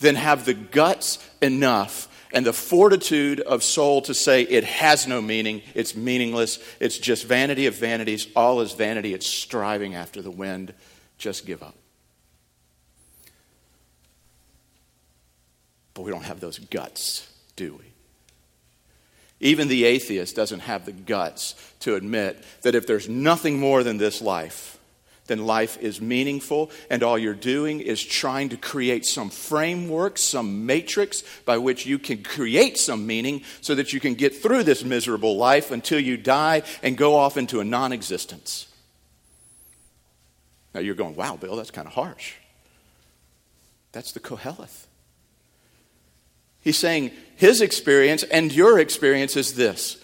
then 0.01 0.15
have 0.15 0.46
the 0.46 0.53
guts 0.53 1.17
enough 1.41 2.10
and 2.34 2.46
the 2.46 2.53
fortitude 2.53 3.39
of 3.39 3.63
soul 3.63 4.01
to 4.03 4.13
say 4.13 4.43
it 4.43 4.63
has 4.63 5.08
no 5.08 5.22
meaning, 5.22 5.62
it's 5.74 5.96
meaningless, 5.96 6.60
it's 6.79 6.98
just 6.98 7.25
vanity 7.25 7.67
of 7.67 7.75
vanities, 7.75 8.27
all 8.36 8.62
is 8.62 8.74
vanity, 8.74 9.13
it's 9.13 9.27
striving 9.27 9.96
after 9.96 10.22
the 10.22 10.31
wind 10.31 10.74
just 11.17 11.46
give 11.46 11.62
up. 11.62 11.75
But 15.93 16.03
we 16.03 16.12
don't 16.12 16.24
have 16.24 16.39
those 16.39 16.58
guts, 16.58 17.29
do 17.55 17.75
we? 17.75 17.86
Even 19.41 19.67
the 19.67 19.86
atheist 19.86 20.36
doesn't 20.36 20.62
have 20.62 20.86
the 20.86 20.91
guts 20.91 21.55
to 21.81 21.96
admit 21.96 22.41
that 22.62 22.75
if 22.75 22.88
there's 22.88 23.10
nothing 23.10 23.60
more 23.60 23.84
than 23.84 23.98
this 23.98 24.22
life, 24.22 24.77
then 25.28 25.46
life 25.46 25.78
is 25.80 26.01
meaningful, 26.01 26.72
and 26.90 27.04
all 27.04 27.18
you're 27.18 27.34
doing 27.34 27.80
is 27.80 28.04
trying 28.04 28.50
to 28.50 28.58
create 28.58 29.06
some 29.06 29.30
framework, 29.30 30.18
some 30.18 30.66
matrix 30.66 31.24
by 31.46 31.58
which 31.58 31.86
you 31.86 32.00
can 32.00 32.24
create 32.24 32.78
some 32.78 33.06
meaning 33.08 33.44
so 33.62 33.75
that 33.75 33.94
you 33.94 34.00
can 34.00 34.16
get 34.16 34.36
through 34.36 34.63
this 34.63 34.84
miserable 34.84 35.38
life 35.38 35.72
until 35.72 36.00
you 36.00 36.18
die 36.18 36.63
and 36.84 36.98
go 36.98 37.16
off 37.16 37.38
into 37.38 37.60
a 37.60 37.63
non 37.63 37.92
existence. 37.92 38.68
Now 40.74 40.82
you're 40.82 40.96
going, 40.96 41.16
wow, 41.16 41.36
Bill, 41.36 41.56
that's 41.56 41.72
kind 41.72 41.88
of 41.88 41.94
harsh. 41.94 42.34
That's 43.92 44.13
the 44.13 44.20
Koheleth. 44.20 44.88
He's 46.62 46.78
saying 46.78 47.12
his 47.36 47.62
experience 47.62 48.24
and 48.24 48.51
your 48.51 48.80
experience 48.80 49.36
is 49.36 49.56
this. 49.56 49.98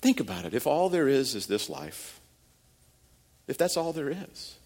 Think 0.00 0.20
about 0.20 0.44
it. 0.44 0.54
If 0.54 0.66
all 0.66 0.88
there 0.88 1.08
is 1.08 1.34
is 1.34 1.46
this 1.46 1.68
life, 1.68 2.17
if 3.48 3.58
that's 3.58 3.76
all 3.76 3.92
there 3.92 4.10
is, 4.10 4.56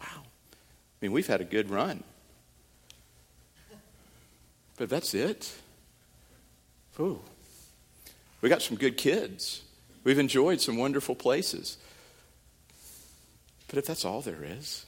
wow. 0.00 0.06
I 0.22 0.96
mean, 1.00 1.12
we've 1.12 1.26
had 1.26 1.40
a 1.40 1.44
good 1.44 1.70
run. 1.70 2.02
But 4.76 4.88
that's 4.88 5.12
it. 5.12 5.52
Ooh. 6.98 7.20
We 8.40 8.48
got 8.48 8.62
some 8.62 8.78
good 8.78 8.96
kids. 8.96 9.62
We've 10.04 10.18
enjoyed 10.18 10.60
some 10.62 10.78
wonderful 10.78 11.14
places. 11.14 11.76
But 13.68 13.78
if 13.78 13.86
that's 13.86 14.04
all 14.04 14.22
there 14.22 14.42
is, 14.42 14.86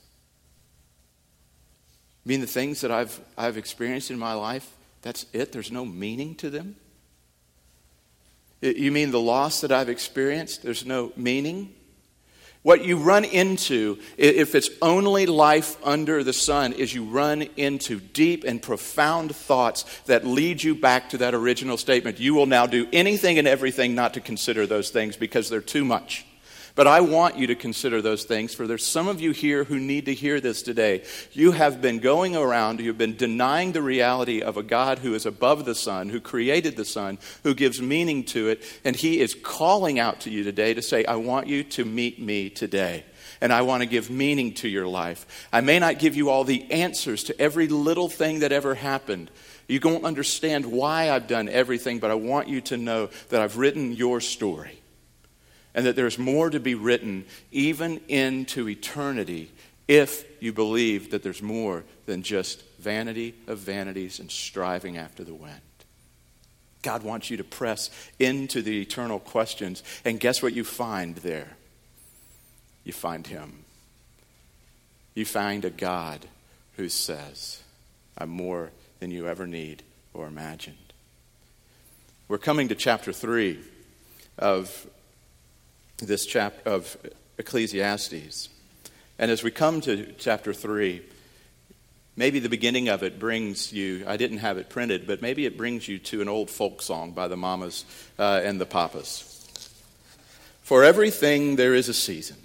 I 2.25 2.29
mean, 2.29 2.41
the 2.41 2.47
things 2.47 2.81
that 2.81 2.91
I've, 2.91 3.21
I've 3.37 3.59
experienced 3.59 4.11
in 4.11 4.19
my 4.19 4.33
life, 4.33 4.71
that's 5.03 5.27
it? 5.33 5.53
There's 5.53 5.71
no 5.71 5.85
meaning 5.85 6.35
to 6.37 6.51
them? 6.51 6.77
You 8.63 8.93
mean 8.93 9.11
the 9.11 9.21
loss 9.21 9.61
that 9.63 9.73
I've 9.73 9.89
experienced, 9.89 10.63
there's 10.63 10.87
no 10.87 11.13
meaning? 11.17 11.75
What 12.63 12.85
you 12.85 12.99
run 12.99 13.25
into, 13.25 13.99
if 14.17 14.55
it's 14.55 14.71
only 14.81 15.27
life 15.27 15.77
under 15.85 16.23
the 16.23 16.33
sun, 16.33 16.73
is 16.73 16.95
you 16.95 17.03
run 17.03 17.43
into 17.57 17.99
deep 17.99 18.45
and 18.45 18.63
profound 18.63 19.35
thoughts 19.35 19.85
that 20.07 20.25
lead 20.25 20.63
you 20.63 20.77
back 20.77 21.11
to 21.11 21.19
that 21.19 21.35
original 21.35 21.77
statement. 21.77 22.21
You 22.21 22.35
will 22.35 22.47
now 22.47 22.67
do 22.67 22.87
anything 22.93 23.37
and 23.37 23.49
everything 23.49 23.97
not 23.97 24.15
to 24.15 24.21
consider 24.21 24.65
those 24.65 24.91
things 24.91 25.17
because 25.17 25.51
they're 25.51 25.61
too 25.61 25.85
much. 25.85 26.25
But 26.75 26.87
I 26.87 27.03
want 27.03 27.37
you 27.37 27.49
to 27.49 27.55
consider 27.55 28.01
those 28.01 28.25
things, 28.25 28.55
for 28.55 28.67
there's 28.67 28.87
some 28.87 29.07
of 29.07 29.21
you 29.21 29.33
here 29.33 29.65
who 29.65 29.79
need 29.79 30.07
to 30.07 30.15
hear 30.15 30.41
this 30.41 30.63
today. 30.63 31.05
You 31.33 31.53
have 31.53 31.83
been 31.83 31.99
going 31.99 32.35
around, 32.35 32.81
you've 32.81 32.97
been 32.97 33.17
denying 33.17 33.73
the 33.73 33.83
reality 33.83 34.41
of 34.41 34.57
a 34.57 34.63
God 34.63 35.01
who 35.01 35.15
is 35.15 35.27
above 35.27 35.67
the 35.67 35.75
sun, 35.75 36.09
who 36.09 36.21
created 36.21 36.77
the 36.77 36.87
sun, 36.87 37.19
who 37.43 37.55
gives 37.55 37.83
meaning 37.83 38.25
to 38.25 38.49
it, 38.49 38.63
and 38.85 38.97
He 38.97 39.21
is 39.21 39.35
calling 39.35 39.99
out 39.99 40.21
to 40.21 40.31
you 40.31 40.45
today 40.45 40.73
to 40.73 40.81
say, 40.81 41.05
I 41.05 41.17
want 41.17 41.47
you 41.47 41.63
to 41.65 41.85
meet 41.85 42.19
me 42.19 42.49
today 42.49 43.05
and 43.43 43.53
I 43.53 43.63
want 43.63 43.83
to 43.83 43.89
give 43.89 44.09
meaning 44.09 44.55
to 44.55 44.69
your 44.69 44.87
life. 44.87 45.49
I 45.53 45.63
may 45.63 45.81
not 45.81 45.99
give 45.99 46.15
you 46.15 46.31
all 46.31 46.45
the 46.45 46.71
answers 46.71 47.25
to 47.25 47.41
every 47.41 47.67
little 47.67 48.09
thing 48.09 48.39
that 48.39 48.53
ever 48.53 48.77
happened. 48.77 49.33
You 49.67 49.81
don't 49.81 50.05
understand 50.05 50.65
why 50.65 51.11
I've 51.11 51.27
done 51.27 51.49
everything, 51.49 51.99
but 51.99 52.13
I 52.13 52.15
want 52.15 52.47
you 52.47 52.61
to 52.63 52.77
know 52.77 53.11
that 53.31 53.43
I've 53.43 53.59
written 53.59 53.93
your 53.93 54.21
story 54.21 54.82
and 55.75 55.87
that 55.87 55.97
there's 55.97 56.19
more 56.19 56.51
to 56.51 56.61
be 56.61 56.75
written 56.75 57.25
even 57.51 58.01
into 58.09 58.69
eternity 58.69 59.51
if 59.89 60.25
you 60.41 60.53
believe 60.53 61.11
that 61.11 61.23
there's 61.23 61.43
more 61.43 61.85
than 62.07 62.23
just 62.23 62.63
vanity 62.79 63.35
of 63.47 63.59
vanities 63.59 64.19
and 64.19 64.31
striving 64.31 64.97
after 64.97 65.25
the 65.25 65.35
wind. 65.35 65.61
God 66.83 67.03
wants 67.03 67.31
you 67.31 67.37
to 67.37 67.45
press 67.45 67.91
into 68.19 68.61
the 68.61 68.81
eternal 68.81 69.21
questions, 69.21 69.83
and 70.05 70.19
guess 70.19 70.43
what 70.43 70.53
you 70.53 70.65
find 70.65 71.17
there? 71.17 71.57
You 72.85 72.93
find 72.93 73.27
Him. 73.27 73.65
You 75.15 75.25
find 75.25 75.65
a 75.65 75.71
God 75.71 76.27
who 76.77 76.89
says, 76.89 77.63
I'm 78.19 78.31
more 78.31 78.71
than 78.99 79.11
you 79.11 79.29
ever 79.29 79.47
need 79.47 79.83
or 80.13 80.27
imagined. 80.27 80.77
We're 82.29 82.39
coming 82.39 82.69
to 82.69 82.75
chapter 82.75 83.13
3 83.13 83.61
of 84.39 84.87
this 86.07 86.27
chapter 86.27 86.69
of 86.69 86.97
Ecclesiastes. 87.39 88.49
And 89.19 89.31
as 89.31 89.43
we 89.43 89.51
come 89.51 89.81
to 89.83 90.13
chapter 90.19 90.53
3, 90.53 91.03
maybe 92.17 92.39
the 92.39 92.49
beginning 92.49 92.89
of 92.89 93.03
it 93.03 93.19
brings 93.19 93.73
you, 93.73 94.05
I 94.07 94.17
didn't 94.17 94.39
have 94.39 94.59
it 94.59 94.69
printed, 94.69 95.07
but 95.07 95.23
maybe 95.23 95.47
it 95.47 95.57
brings 95.57 95.89
you 95.89 95.99
to 95.99 96.21
an 96.21 96.29
old 96.29 96.51
folk 96.51 96.83
song 96.83 97.13
by 97.13 97.29
the 97.29 97.37
mamas 97.37 97.85
uh, 98.19 98.41
and 98.45 98.61
the 98.61 98.67
papas. 98.67 99.29
For 100.63 100.85
everything 100.85 101.57
there 101.57 101.75
is 101.75 101.89
a 101.89 101.95
season 101.95 102.37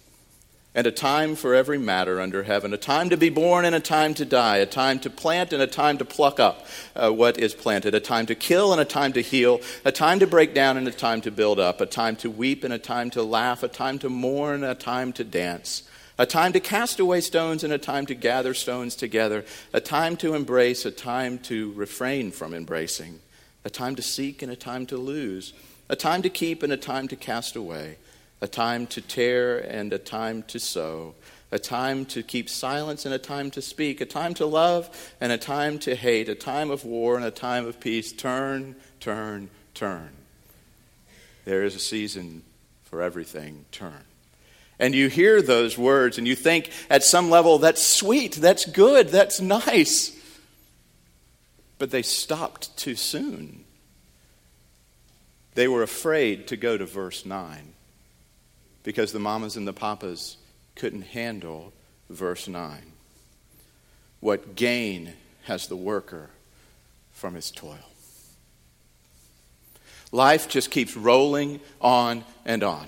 and 0.78 0.86
a 0.86 0.92
time 0.92 1.36
for 1.36 1.56
every 1.56 1.80
matter 1.80 2.22
under 2.22 2.44
heaven, 2.44 2.72
a 2.72 2.78
time 2.78 3.10
to 3.10 3.18
be 3.18 3.30
born 3.30 3.66
and 3.66 3.74
a 3.74 3.80
time 3.80 4.14
to 4.14 4.24
die, 4.24 4.58
a 4.58 4.66
time 4.68 5.00
to 5.00 5.10
plant 5.10 5.52
and 5.52 5.60
a 5.60 5.66
time 5.66 5.98
to 5.98 6.06
pluck 6.06 6.40
up 6.40 6.68
uh, 6.96 7.10
what 7.10 7.40
is 7.40 7.56
planted, 7.56 7.96
a 7.96 8.00
time 8.00 8.28
to 8.28 8.36
kill 8.36 8.72
and 8.72 8.80
a 8.80 8.86
time 8.86 9.12
to 9.12 9.24
heal, 9.24 9.60
a 9.84 9.92
time 9.92 10.20
to 10.20 10.28
break 10.28 10.54
down 10.54 10.78
and 10.78 10.88
a 10.88 10.92
time 10.92 11.20
to 11.20 11.32
build 11.32 11.60
up, 11.60 11.82
a 11.82 11.88
time 11.88 12.16
to 12.16 12.30
weep 12.30 12.64
and 12.64 12.72
a 12.72 12.78
time 12.78 13.10
to 13.10 13.24
laugh, 13.24 13.64
a 13.64 13.68
time 13.68 13.98
to 13.98 14.08
mourn 14.08 14.64
a 14.64 14.76
time 14.76 15.12
to 15.12 15.24
dance. 15.24 15.82
A 16.20 16.28
time 16.28 16.54
to 16.54 16.60
cast 16.60 17.00
away 17.00 17.22
stones 17.22 17.64
and 17.64 17.74
a 17.74 17.80
time 17.80 18.06
to 18.06 18.14
gather 18.14 18.54
stones 18.54 18.96
together, 18.96 19.46
a 19.74 19.82
time 19.82 20.16
to 20.18 20.36
embrace, 20.36 20.86
a 20.86 20.92
time 20.92 21.40
to 21.40 21.72
refrain 21.74 22.30
from 22.30 22.54
embracing, 22.54 23.20
a 23.66 23.72
time 23.72 23.96
to 23.96 24.04
seek 24.04 24.44
and 24.44 24.52
a 24.52 24.56
time 24.56 24.86
to 24.86 24.98
lose, 24.98 25.54
a 25.90 25.96
time 25.96 26.22
to 26.22 26.30
keep 26.30 26.62
and 26.62 26.72
a 26.72 26.78
time 26.78 27.08
to 27.08 27.16
cast 27.16 27.56
away, 27.56 27.98
a 28.42 28.48
time 28.48 28.86
to 28.88 29.02
tear 29.02 29.60
and 29.60 29.92
a 29.94 29.98
time 29.98 30.44
to 30.44 30.60
sow, 30.60 31.16
a 31.52 31.58
time 31.58 32.06
to 32.06 32.22
keep 32.22 32.50
silence 32.50 33.06
and 33.06 33.14
a 33.14 33.20
time 33.20 33.50
to 33.52 33.62
speak, 33.62 34.02
a 34.02 34.06
time 34.06 34.34
to 34.36 34.46
love 34.46 35.14
and 35.20 35.32
a 35.32 35.38
time 35.38 35.80
to 35.80 35.96
hate, 35.96 36.30
a 36.30 36.36
time 36.36 36.70
of 36.70 36.86
war 36.86 37.16
and 37.16 37.26
a 37.26 37.32
time 37.32 37.66
of 37.66 37.80
peace. 37.80 38.12
Turn, 38.12 38.76
turn, 39.00 39.50
turn. 39.74 40.10
There 41.46 41.64
is 41.64 41.76
a 41.76 41.80
season 41.80 42.44
for 42.84 43.02
everything. 43.02 43.66
Turn. 43.72 44.04
And 44.80 44.94
you 44.94 45.08
hear 45.08 45.42
those 45.42 45.78
words 45.78 46.20
and 46.20 46.28
you 46.28 46.36
think 46.36 46.70
at 46.90 47.04
some 47.04 47.32
level, 47.32 47.58
that's 47.58 47.82
sweet, 47.82 48.34
that's 48.34 48.66
good, 48.66 49.10
that's 49.10 49.42
nice. 49.42 50.14
But 51.80 51.90
they 51.90 52.04
stopped 52.04 52.76
too 52.78 52.96
soon. 52.96 53.64
They 55.56 55.68
were 55.68 55.82
afraid 55.82 56.48
to 56.48 56.58
go 56.58 56.78
to 56.78 56.86
verse 56.86 57.26
9 57.26 57.74
because 58.88 59.12
the 59.12 59.20
mamas 59.20 59.58
and 59.58 59.68
the 59.68 59.74
papas 59.74 60.38
couldn't 60.74 61.02
handle 61.02 61.74
verse 62.10 62.48
9. 62.48 62.80
What 64.22 64.56
gain 64.56 65.12
has 65.44 65.68
the 65.68 65.76
worker 65.76 66.30
from 67.12 67.36
his 67.36 67.52
toil? 67.52 67.76
Life 70.14 70.48
just 70.48 70.72
keeps 70.72 70.96
rolling 70.96 71.60
on 71.82 72.24
and 72.46 72.64
on. 72.64 72.88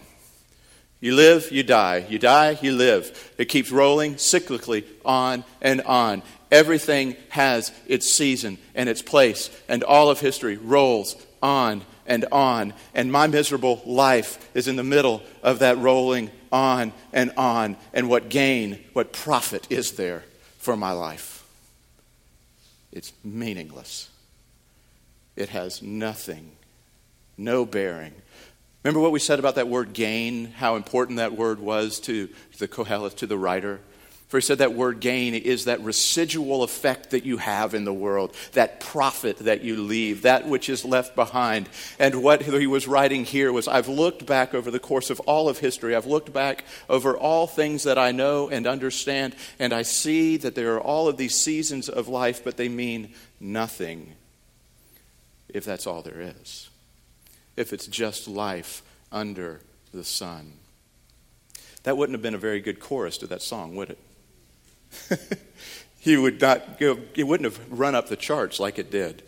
You 1.01 1.15
live, 1.15 1.51
you 1.51 1.63
die. 1.63 2.05
You 2.07 2.17
die, 2.17 2.57
you 2.61 2.71
live. 2.71 3.33
It 3.37 3.49
keeps 3.49 3.69
rolling 3.69 4.15
cyclically 4.15 4.85
on 5.03 5.43
and 5.61 5.81
on. 5.81 6.21
Everything 6.49 7.17
has 7.27 7.73
its 7.87 8.09
season 8.09 8.57
and 8.73 8.87
its 8.87 9.01
place, 9.01 9.49
and 9.67 9.83
all 9.83 10.09
of 10.09 10.21
history 10.21 10.55
rolls 10.55 11.17
on 11.43 11.81
and 12.09 12.25
on. 12.31 12.73
And 12.93 13.09
my 13.09 13.27
miserable 13.27 13.81
life 13.85 14.49
is 14.53 14.67
in 14.67 14.75
the 14.75 14.83
middle 14.83 15.21
of 15.41 15.59
that 15.59 15.77
rolling 15.77 16.31
on 16.51 16.91
and 17.13 17.31
on. 17.37 17.77
And 17.93 18.09
what 18.09 18.27
gain, 18.27 18.83
what 18.91 19.13
profit 19.13 19.67
is 19.69 19.93
there 19.93 20.23
for 20.57 20.75
my 20.75 20.91
life? 20.91 21.45
It's 22.91 23.13
meaningless. 23.23 24.09
It 25.37 25.49
has 25.49 25.81
nothing, 25.81 26.51
no 27.37 27.65
bearing. 27.65 28.13
Remember 28.83 28.99
what 28.99 29.11
we 29.11 29.19
said 29.19 29.39
about 29.39 29.55
that 29.55 29.67
word 29.67 29.93
gain, 29.93 30.45
how 30.45 30.75
important 30.75 31.17
that 31.17 31.33
word 31.33 31.59
was 31.59 31.99
to 32.01 32.29
the 32.57 32.67
Koheleth, 32.67 33.15
to 33.17 33.27
the 33.27 33.37
writer? 33.37 33.79
For 34.29 34.37
he 34.37 34.41
said 34.41 34.59
that 34.59 34.75
word 34.75 34.99
gain 34.99 35.33
is 35.33 35.65
that 35.65 35.81
residual 35.81 36.61
effect 36.61 37.09
that 37.09 37.25
you 37.25 37.37
have 37.37 37.73
in 37.73 37.83
the 37.83 37.93
world, 37.93 38.35
that 38.53 38.79
profit 38.79 39.39
that 39.39 39.61
you 39.61 39.75
leave, 39.75 40.21
that 40.21 40.47
which 40.47 40.69
is 40.69 40.85
left 40.85 41.15
behind. 41.15 41.67
And 41.97 42.21
what 42.21 42.43
he 42.43 42.67
was 42.67 42.87
writing 42.87 43.25
here 43.25 43.51
was 43.51 43.67
I've 43.67 43.87
looked 43.87 44.27
back 44.27 44.53
over 44.53 44.69
the 44.69 44.79
course 44.79 45.09
of 45.09 45.19
all 45.21 45.49
of 45.49 45.57
history, 45.57 45.95
I've 45.95 46.05
looked 46.05 46.31
back 46.31 46.63
over 46.87 47.17
all 47.17 47.47
things 47.47 47.83
that 47.85 47.97
I 47.97 48.11
know 48.11 48.49
and 48.49 48.67
understand, 48.67 49.35
and 49.57 49.73
I 49.73 49.81
see 49.81 50.37
that 50.37 50.53
there 50.53 50.75
are 50.75 50.81
all 50.81 51.07
of 51.07 51.17
these 51.17 51.33
seasons 51.33 51.89
of 51.89 52.07
life, 52.07 52.43
but 52.43 52.55
they 52.55 52.69
mean 52.69 53.15
nothing 53.39 54.13
if 55.49 55.65
that's 55.65 55.87
all 55.87 56.03
there 56.03 56.21
is, 56.21 56.69
if 57.57 57.73
it's 57.73 57.87
just 57.87 58.27
life 58.27 58.83
under 59.11 59.61
the 59.91 60.03
sun. 60.03 60.53
That 61.81 61.97
wouldn't 61.97 62.13
have 62.13 62.21
been 62.21 62.35
a 62.35 62.37
very 62.37 62.59
good 62.59 62.79
chorus 62.79 63.17
to 63.17 63.27
that 63.27 63.41
song, 63.41 63.75
would 63.75 63.89
it? 63.89 63.97
he 65.99 66.17
would 66.17 66.41
not 66.41 66.79
go, 66.79 66.99
it 67.15 67.23
wouldn't 67.25 67.51
have 67.51 67.71
run 67.79 67.95
up 67.95 68.09
the 68.09 68.15
charts 68.15 68.59
like 68.59 68.79
it 68.79 68.91
did. 68.91 69.23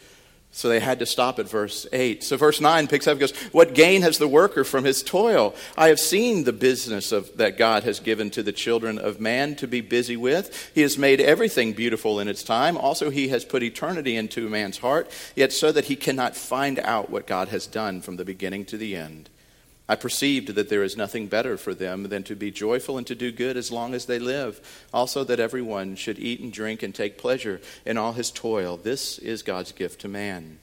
So 0.53 0.67
they 0.67 0.81
had 0.81 0.99
to 0.99 1.05
stop 1.05 1.39
at 1.39 1.47
verse 1.47 1.87
8. 1.93 2.23
So 2.23 2.35
verse 2.35 2.59
9 2.59 2.87
picks 2.87 3.07
up 3.07 3.11
and 3.11 3.21
goes, 3.21 3.35
What 3.53 3.73
gain 3.73 4.01
has 4.01 4.17
the 4.17 4.27
worker 4.27 4.65
from 4.65 4.83
his 4.83 5.01
toil? 5.01 5.55
I 5.77 5.87
have 5.87 5.99
seen 5.99 6.43
the 6.43 6.51
business 6.51 7.13
of, 7.13 7.37
that 7.37 7.57
God 7.57 7.83
has 7.83 8.01
given 8.01 8.29
to 8.31 8.43
the 8.43 8.51
children 8.51 8.99
of 8.99 9.21
man 9.21 9.55
to 9.55 9.67
be 9.67 9.79
busy 9.79 10.17
with. 10.17 10.71
He 10.75 10.81
has 10.81 10.97
made 10.97 11.21
everything 11.21 11.71
beautiful 11.71 12.19
in 12.19 12.27
its 12.27 12.43
time. 12.43 12.75
Also, 12.75 13.09
he 13.09 13.29
has 13.29 13.45
put 13.45 13.63
eternity 13.63 14.17
into 14.17 14.49
man's 14.49 14.79
heart, 14.79 15.09
yet 15.37 15.53
so 15.53 15.71
that 15.71 15.85
he 15.85 15.95
cannot 15.95 16.35
find 16.35 16.79
out 16.79 17.09
what 17.09 17.27
God 17.27 17.47
has 17.47 17.65
done 17.65 18.01
from 18.01 18.17
the 18.17 18.25
beginning 18.25 18.65
to 18.65 18.77
the 18.77 18.97
end. 18.97 19.29
I 19.91 19.95
perceived 19.95 20.55
that 20.55 20.69
there 20.69 20.83
is 20.83 20.95
nothing 20.95 21.27
better 21.27 21.57
for 21.57 21.73
them 21.73 22.03
than 22.03 22.23
to 22.23 22.33
be 22.33 22.49
joyful 22.49 22.97
and 22.97 23.05
to 23.07 23.13
do 23.13 23.29
good 23.29 23.57
as 23.57 23.73
long 23.73 23.93
as 23.93 24.05
they 24.05 24.19
live. 24.19 24.85
Also, 24.93 25.25
that 25.25 25.41
everyone 25.41 25.97
should 25.97 26.17
eat 26.17 26.39
and 26.39 26.53
drink 26.53 26.81
and 26.81 26.95
take 26.95 27.17
pleasure 27.17 27.59
in 27.85 27.97
all 27.97 28.13
his 28.13 28.31
toil. 28.31 28.77
This 28.77 29.19
is 29.19 29.43
God's 29.43 29.73
gift 29.73 29.99
to 29.99 30.07
man. 30.07 30.59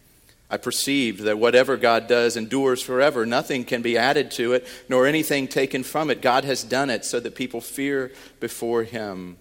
I 0.49 0.57
perceived 0.57 1.25
that 1.25 1.39
whatever 1.39 1.77
God 1.77 2.07
does 2.07 2.39
endures 2.39 2.83
forever. 2.83 3.27
Nothing 3.27 3.67
can 3.67 3.83
be 3.83 3.99
added 3.99 4.31
to 4.31 4.55
it, 4.55 4.67
nor 4.89 5.07
anything 5.07 5.47
taken 5.47 5.83
from 5.83 6.09
it. 6.09 6.23
God 6.23 6.45
has 6.45 6.65
done 6.65 6.89
it 6.89 7.05
so 7.05 7.21
that 7.21 7.35
people 7.35 7.61
fear 7.61 8.11
before 8.41 8.85
him. 8.85 9.37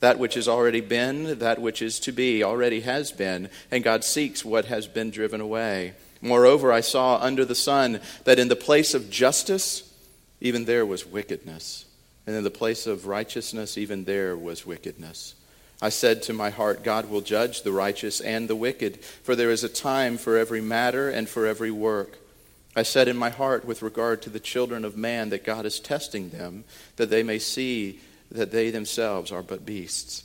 That 0.00 0.18
which 0.18 0.34
has 0.34 0.48
already 0.48 0.82
been, 0.82 1.38
that 1.38 1.62
which 1.62 1.80
is 1.80 1.98
to 2.00 2.12
be, 2.12 2.44
already 2.44 2.82
has 2.82 3.10
been, 3.10 3.48
and 3.70 3.82
God 3.82 4.04
seeks 4.04 4.44
what 4.44 4.66
has 4.66 4.86
been 4.86 5.10
driven 5.10 5.40
away. 5.40 5.94
Moreover, 6.22 6.72
I 6.72 6.80
saw 6.80 7.18
under 7.18 7.44
the 7.44 7.54
sun 7.54 8.00
that 8.24 8.38
in 8.38 8.48
the 8.48 8.56
place 8.56 8.94
of 8.94 9.10
justice, 9.10 9.92
even 10.40 10.64
there 10.64 10.84
was 10.84 11.06
wickedness. 11.06 11.86
And 12.26 12.36
in 12.36 12.44
the 12.44 12.50
place 12.50 12.86
of 12.86 13.06
righteousness, 13.06 13.78
even 13.78 14.04
there 14.04 14.36
was 14.36 14.66
wickedness. 14.66 15.34
I 15.82 15.88
said 15.88 16.22
to 16.24 16.34
my 16.34 16.50
heart, 16.50 16.84
God 16.84 17.08
will 17.08 17.22
judge 17.22 17.62
the 17.62 17.72
righteous 17.72 18.20
and 18.20 18.48
the 18.48 18.56
wicked, 18.56 19.02
for 19.02 19.34
there 19.34 19.50
is 19.50 19.64
a 19.64 19.68
time 19.68 20.18
for 20.18 20.36
every 20.36 20.60
matter 20.60 21.08
and 21.08 21.28
for 21.28 21.46
every 21.46 21.70
work. 21.70 22.18
I 22.76 22.82
said 22.82 23.08
in 23.08 23.16
my 23.16 23.30
heart, 23.30 23.64
with 23.64 23.82
regard 23.82 24.22
to 24.22 24.30
the 24.30 24.38
children 24.38 24.84
of 24.84 24.96
man, 24.96 25.30
that 25.30 25.44
God 25.44 25.64
is 25.64 25.80
testing 25.80 26.30
them, 26.30 26.64
that 26.96 27.10
they 27.10 27.22
may 27.22 27.38
see 27.38 28.00
that 28.30 28.52
they 28.52 28.70
themselves 28.70 29.32
are 29.32 29.42
but 29.42 29.66
beasts. 29.66 30.24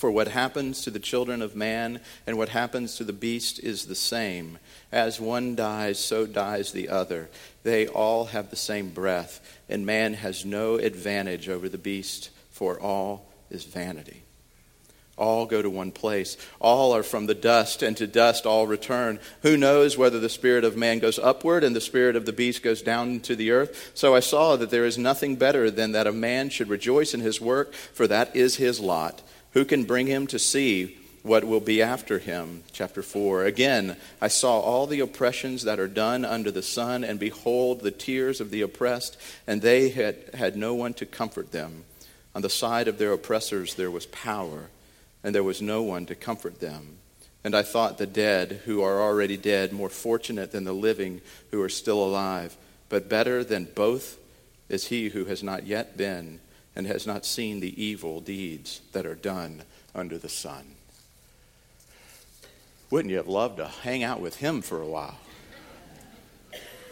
For 0.00 0.10
what 0.10 0.28
happens 0.28 0.80
to 0.84 0.90
the 0.90 0.98
children 0.98 1.42
of 1.42 1.54
man 1.54 2.00
and 2.26 2.38
what 2.38 2.48
happens 2.48 2.96
to 2.96 3.04
the 3.04 3.12
beast 3.12 3.58
is 3.58 3.84
the 3.84 3.94
same. 3.94 4.56
As 4.90 5.20
one 5.20 5.54
dies, 5.54 5.98
so 5.98 6.24
dies 6.24 6.72
the 6.72 6.88
other. 6.88 7.28
They 7.64 7.86
all 7.86 8.24
have 8.24 8.48
the 8.48 8.56
same 8.56 8.88
breath, 8.92 9.46
and 9.68 9.84
man 9.84 10.14
has 10.14 10.42
no 10.42 10.76
advantage 10.76 11.50
over 11.50 11.68
the 11.68 11.76
beast, 11.76 12.30
for 12.50 12.80
all 12.80 13.26
is 13.50 13.64
vanity. 13.64 14.22
All 15.18 15.44
go 15.44 15.60
to 15.60 15.68
one 15.68 15.92
place. 15.92 16.38
All 16.60 16.96
are 16.96 17.02
from 17.02 17.26
the 17.26 17.34
dust, 17.34 17.82
and 17.82 17.94
to 17.98 18.06
dust 18.06 18.46
all 18.46 18.66
return. 18.66 19.20
Who 19.42 19.58
knows 19.58 19.98
whether 19.98 20.18
the 20.18 20.30
spirit 20.30 20.64
of 20.64 20.78
man 20.78 21.00
goes 21.00 21.18
upward 21.18 21.62
and 21.62 21.76
the 21.76 21.80
spirit 21.82 22.16
of 22.16 22.24
the 22.24 22.32
beast 22.32 22.62
goes 22.62 22.80
down 22.80 23.20
to 23.20 23.36
the 23.36 23.50
earth? 23.50 23.90
So 23.92 24.14
I 24.14 24.20
saw 24.20 24.56
that 24.56 24.70
there 24.70 24.86
is 24.86 24.96
nothing 24.96 25.36
better 25.36 25.70
than 25.70 25.92
that 25.92 26.06
a 26.06 26.12
man 26.12 26.48
should 26.48 26.70
rejoice 26.70 27.12
in 27.12 27.20
his 27.20 27.38
work, 27.38 27.74
for 27.74 28.06
that 28.06 28.34
is 28.34 28.56
his 28.56 28.80
lot. 28.80 29.20
Who 29.52 29.64
can 29.64 29.84
bring 29.84 30.06
him 30.06 30.26
to 30.28 30.38
see 30.38 30.96
what 31.22 31.44
will 31.44 31.60
be 31.60 31.82
after 31.82 32.18
him? 32.18 32.62
Chapter 32.72 33.02
4. 33.02 33.44
Again, 33.44 33.96
I 34.20 34.28
saw 34.28 34.60
all 34.60 34.86
the 34.86 35.00
oppressions 35.00 35.64
that 35.64 35.80
are 35.80 35.88
done 35.88 36.24
under 36.24 36.50
the 36.50 36.62
sun, 36.62 37.04
and 37.04 37.18
behold, 37.18 37.80
the 37.80 37.90
tears 37.90 38.40
of 38.40 38.50
the 38.50 38.62
oppressed, 38.62 39.16
and 39.46 39.60
they 39.60 39.90
had, 39.90 40.16
had 40.34 40.56
no 40.56 40.74
one 40.74 40.94
to 40.94 41.06
comfort 41.06 41.52
them. 41.52 41.84
On 42.34 42.42
the 42.42 42.48
side 42.48 42.86
of 42.86 42.98
their 42.98 43.12
oppressors 43.12 43.74
there 43.74 43.90
was 43.90 44.06
power, 44.06 44.70
and 45.24 45.34
there 45.34 45.42
was 45.42 45.60
no 45.60 45.82
one 45.82 46.06
to 46.06 46.14
comfort 46.14 46.60
them. 46.60 46.98
And 47.42 47.54
I 47.54 47.62
thought 47.62 47.98
the 47.98 48.06
dead, 48.06 48.62
who 48.66 48.82
are 48.82 49.00
already 49.00 49.36
dead, 49.36 49.72
more 49.72 49.88
fortunate 49.88 50.52
than 50.52 50.64
the 50.64 50.72
living 50.72 51.22
who 51.50 51.60
are 51.62 51.68
still 51.68 52.04
alive. 52.04 52.56
But 52.88 53.08
better 53.08 53.42
than 53.42 53.64
both 53.74 54.18
is 54.68 54.86
he 54.86 55.08
who 55.08 55.24
has 55.24 55.42
not 55.42 55.66
yet 55.66 55.96
been 55.96 56.40
and 56.74 56.86
has 56.86 57.06
not 57.06 57.24
seen 57.24 57.60
the 57.60 57.82
evil 57.82 58.20
deeds 58.20 58.80
that 58.92 59.06
are 59.06 59.14
done 59.14 59.62
under 59.94 60.18
the 60.18 60.28
sun. 60.28 60.76
Wouldn't 62.90 63.10
you 63.10 63.18
have 63.18 63.28
loved 63.28 63.58
to 63.58 63.66
hang 63.66 64.02
out 64.02 64.20
with 64.20 64.36
him 64.36 64.62
for 64.62 64.80
a 64.80 64.86
while? 64.86 65.18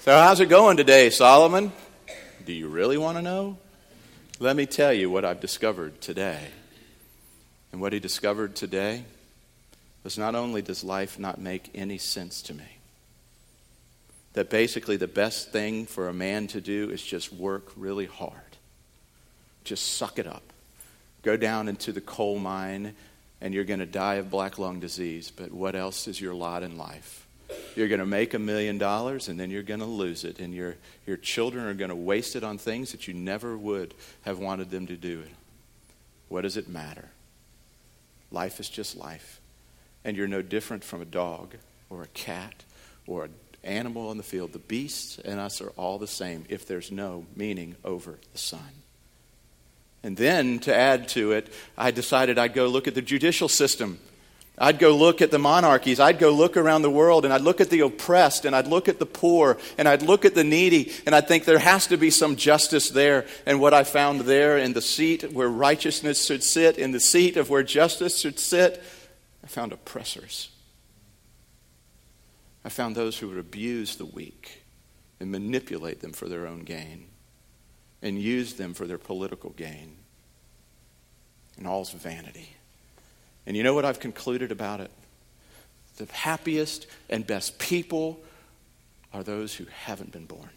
So, 0.01 0.13
how's 0.13 0.41
it 0.41 0.49
going 0.49 0.77
today, 0.77 1.11
Solomon? 1.11 1.73
Do 2.45 2.53
you 2.53 2.69
really 2.69 2.97
want 2.97 3.19
to 3.19 3.23
know? 3.23 3.59
Let 4.41 4.57
me 4.57 4.67
tell 4.67 4.93
you 4.93 5.11
what 5.11 5.25
I've 5.25 5.41
discovered 5.41 6.01
today. 6.01 6.41
And 7.73 7.81
what 7.81 7.93
he 7.93 7.99
discovered 7.99 8.55
today 8.55 9.05
was 10.05 10.17
not 10.17 10.35
only 10.35 10.63
does 10.63 10.85
life 10.85 11.19
not 11.19 11.41
make 11.41 11.71
any 11.75 11.99
sense 11.99 12.41
to 12.43 12.55
me, 12.55 12.79
that 14.33 14.49
basically 14.49 14.97
the 14.97 15.09
best 15.09 15.51
thing 15.51 15.85
for 15.85 16.09
a 16.09 16.15
man 16.15 16.47
to 16.49 16.61
do 16.61 16.91
is 16.91 17.03
just 17.03 17.33
work 17.33 17.73
really 17.77 18.07
hard 18.07 18.48
just 19.69 19.95
suck 19.97 20.19
it 20.19 20.27
up. 20.27 20.43
Go 21.23 21.37
down 21.37 21.69
into 21.69 21.93
the 21.93 22.01
coal 22.01 22.39
mine 22.39 22.95
and 23.41 23.55
you're 23.55 23.65
going 23.65 23.81
to 23.81 23.87
die 23.87 24.15
of 24.15 24.31
black 24.31 24.59
lung 24.59 24.81
disease. 24.81 25.31
But 25.31 25.53
what 25.53 25.77
else 25.77 26.09
is 26.09 26.21
your 26.21 26.35
lot 26.35 26.63
in 26.63 26.77
life? 26.77 27.27
You're 27.77 27.89
going 27.89 28.01
to 28.01 28.07
make 28.07 28.35
a 28.35 28.39
million 28.39 28.79
dollars 28.79 29.29
and 29.29 29.39
then 29.39 29.51
you're 29.51 29.63
going 29.63 29.81
to 29.81 29.87
lose 29.87 30.25
it. 30.25 30.39
And 30.39 30.55
your, 30.55 30.77
your 31.07 31.17
children 31.17 31.67
are 31.67 31.75
going 31.75 31.91
to 31.91 31.97
waste 31.97 32.35
it 32.35 32.45
on 32.45 32.59
things 32.59 32.93
that 32.93 33.07
you 33.07 33.15
never 33.15 33.57
would 33.57 33.95
have 34.23 34.39
wanted 34.39 34.71
them 34.71 34.87
to 34.87 34.97
do. 34.97 35.23
What 36.29 36.43
does 36.43 36.57
it 36.57 36.69
matter? 36.69 37.09
Life 38.31 38.61
is 38.61 38.69
just 38.69 38.97
life. 38.97 39.41
And 40.05 40.17
you're 40.17 40.29
no 40.29 40.43
different 40.43 40.85
from 40.85 41.03
a 41.03 41.07
dog 41.07 41.55
or 41.91 42.03
a 42.03 42.09
cat 42.09 42.65
or 43.07 43.25
an 43.25 43.35
animal 43.65 44.11
in 44.11 44.17
the 44.17 44.23
field. 44.23 44.53
The 44.53 44.59
beasts 44.59 45.19
and 45.19 45.41
us 45.41 45.61
are 45.61 45.71
all 45.71 45.99
the 45.99 46.07
same 46.07 46.45
if 46.49 46.67
there's 46.67 46.91
no 46.91 47.27
meaning 47.35 47.77
over 47.85 48.19
the 48.33 48.39
sun. 48.39 48.83
And 50.09 50.17
then 50.17 50.59
to 50.61 50.75
add 50.75 51.07
to 51.09 51.33
it, 51.33 51.53
I 51.77 51.91
decided 51.91 52.39
I'd 52.39 52.55
go 52.55 52.67
look 52.67 52.89
at 52.89 52.95
the 52.95 53.03
judicial 53.03 53.47
system. 53.47 54.01
I'd 54.57 54.79
go 54.79 54.97
look 54.97 55.21
at 55.21 55.31
the 55.31 55.39
monarchies. 55.39 56.01
I'd 56.01 56.19
go 56.19 56.31
look 56.31 56.57
around 56.57 56.81
the 56.81 56.91
world 56.91 57.27
and 57.27 57.35
I'd 57.35 57.43
look 57.43 57.61
at 57.61 57.69
the 57.69 57.81
oppressed 57.81 58.47
and 58.47 58.57
I'd 58.57 58.69
look 58.69 58.89
at 58.89 58.99
the 58.99 59.05
poor 59.05 59.59
and 59.77 59.87
I'd 59.87 60.01
look 60.01 60.25
at 60.25 60.35
the 60.35 60.45
needy 60.45 60.95
and 61.05 61.15
I'd 61.15 61.29
think 61.29 61.45
there 61.45 61.59
has 61.59 61.89
to 61.89 61.99
be 61.99 62.09
some 62.09 62.37
justice 62.37 62.89
there. 62.89 63.27
And 63.45 63.61
what 63.61 63.75
I 63.75 63.85
found 63.85 64.23
there 64.23 64.57
in 64.57 64.73
the 64.73 64.81
seat 64.81 65.31
where 65.31 65.47
righteousness 65.47 66.25
should 66.25 66.43
sit, 66.43 66.79
in 66.79 66.93
the 66.93 67.01
seat 67.01 67.37
of 67.37 67.51
where 67.51 67.63
justice 67.63 68.19
should 68.19 68.39
sit, 68.39 68.83
I 69.45 69.47
found 69.47 69.75
oppressors. 69.75 70.49
I 72.65 72.71
found 72.71 72.97
those 72.97 73.19
who 73.19 73.29
would 73.29 73.37
abuse 73.37 73.97
the 73.97 74.07
weak 74.07 74.63
and 75.21 75.31
manipulate 75.31 76.01
them 76.01 76.15
for 76.15 76.31
their 76.31 76.47
own 76.47 76.61
gain 76.61 77.09
and 78.03 78.21
use 78.21 78.55
them 78.55 78.75
for 78.75 78.87
their 78.87 78.99
political 78.99 79.51
gain. 79.51 79.98
And 81.59 81.67
all's 81.67 81.91
vanity. 81.91 82.51
And 83.47 83.57
you 83.57 83.63
know 83.63 83.75
what 83.75 83.85
I've 83.85 84.01
concluded 84.01 84.53
about 84.53 84.81
it? 84.81 84.91
The 85.97 86.07
happiest 86.13 86.87
and 87.11 87.27
best 87.27 87.59
people 87.59 88.21
are 89.13 89.25
those 89.25 89.55
who 89.55 89.67
haven't 89.85 90.13
been 90.13 90.27
born. 90.27 90.51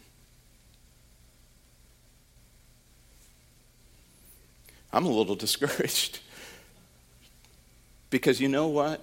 I'm 4.92 5.06
a 5.06 5.10
little 5.10 5.34
discouraged. 5.46 6.20
Because 8.10 8.40
you 8.40 8.48
know 8.48 8.68
what? 8.68 9.00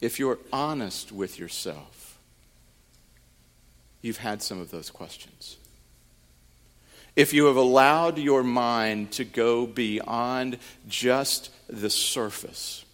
If 0.00 0.18
you're 0.18 0.38
honest 0.52 1.12
with 1.12 1.38
yourself, 1.38 2.18
you've 4.02 4.18
had 4.18 4.42
some 4.42 4.60
of 4.60 4.70
those 4.70 4.90
questions 4.90 5.56
if 7.16 7.32
you 7.32 7.46
have 7.46 7.56
allowed 7.56 8.18
your 8.18 8.42
mind 8.42 9.12
to 9.12 9.24
go 9.24 9.66
beyond 9.66 10.58
just 10.88 11.50
the 11.68 11.90
surface 11.90 12.84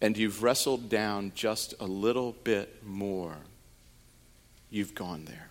and 0.00 0.16
you've 0.16 0.42
wrestled 0.42 0.88
down 0.88 1.32
just 1.34 1.74
a 1.80 1.86
little 1.86 2.32
bit 2.44 2.84
more, 2.84 3.36
you've 4.70 4.94
gone 4.94 5.24
there. 5.24 5.50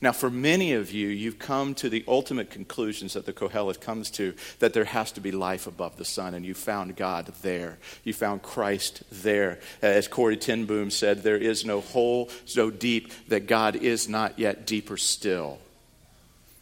Now, 0.00 0.12
for 0.12 0.30
many 0.30 0.74
of 0.74 0.92
you, 0.92 1.08
you've 1.08 1.40
come 1.40 1.74
to 1.76 1.88
the 1.88 2.04
ultimate 2.06 2.50
conclusions 2.50 3.14
that 3.14 3.26
the 3.26 3.32
Kohelet 3.32 3.80
comes 3.80 4.12
to 4.12 4.34
that 4.60 4.72
there 4.72 4.84
has 4.84 5.10
to 5.12 5.20
be 5.20 5.32
life 5.32 5.66
above 5.66 5.96
the 5.96 6.04
sun, 6.04 6.34
and 6.34 6.46
you 6.46 6.54
found 6.54 6.94
God 6.94 7.32
there. 7.42 7.78
You 8.04 8.12
found 8.12 8.42
Christ 8.42 9.02
there. 9.10 9.58
As 9.82 10.06
Corrie 10.06 10.36
ten 10.36 10.66
Boom 10.66 10.92
said, 10.92 11.24
there 11.24 11.36
is 11.36 11.64
no 11.64 11.80
hole 11.80 12.28
so 12.44 12.70
deep 12.70 13.12
that 13.26 13.48
God 13.48 13.74
is 13.74 14.08
not 14.08 14.38
yet 14.38 14.66
deeper 14.66 14.96
still 14.96 15.58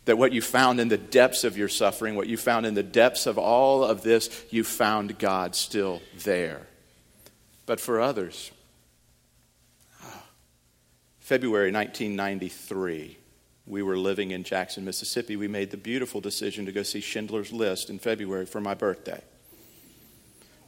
that 0.06 0.16
what 0.16 0.32
you 0.32 0.40
found 0.40 0.80
in 0.80 0.88
the 0.88 0.96
depths 0.96 1.44
of 1.44 1.58
your 1.58 1.68
suffering, 1.68 2.14
what 2.14 2.28
you 2.28 2.36
found 2.36 2.64
in 2.64 2.74
the 2.74 2.82
depths 2.82 3.26
of 3.26 3.38
all 3.38 3.84
of 3.84 4.02
this, 4.02 4.44
you 4.50 4.64
found 4.64 5.18
God 5.18 5.54
still 5.54 6.00
there. 6.24 6.66
But 7.66 7.80
for 7.80 8.00
others, 8.00 8.52
ah, 10.02 10.22
February 11.18 11.72
1993, 11.72 13.18
we 13.66 13.82
were 13.82 13.98
living 13.98 14.30
in 14.30 14.44
Jackson, 14.44 14.84
Mississippi. 14.84 15.34
We 15.34 15.48
made 15.48 15.72
the 15.72 15.76
beautiful 15.76 16.20
decision 16.20 16.66
to 16.66 16.72
go 16.72 16.84
see 16.84 17.00
Schindler's 17.00 17.52
List 17.52 17.90
in 17.90 17.98
February 17.98 18.46
for 18.46 18.60
my 18.60 18.74
birthday. 18.74 19.20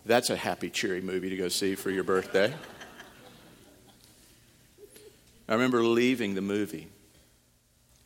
That's 0.05 0.31
a 0.31 0.37
happy, 0.37 0.69
cheery 0.69 1.01
movie 1.01 1.31
to 1.31 1.37
go 1.37 1.49
see 1.49 1.77
for 1.77 1.91
your 1.91 2.03
birthday. 2.03 2.53
I 5.49 5.53
remember 5.53 5.85
leaving 5.85 6.35
the 6.35 6.43
movie 6.43 6.89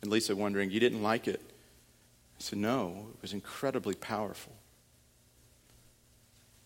and 0.03 0.11
Lisa 0.11 0.35
wondering, 0.35 0.69
You 0.69 0.81
didn't 0.81 1.01
like 1.01 1.29
it? 1.29 1.39
I 1.41 2.39
said, 2.39 2.59
No, 2.59 3.07
it 3.13 3.21
was 3.21 3.31
incredibly 3.31 3.95
powerful. 3.95 4.53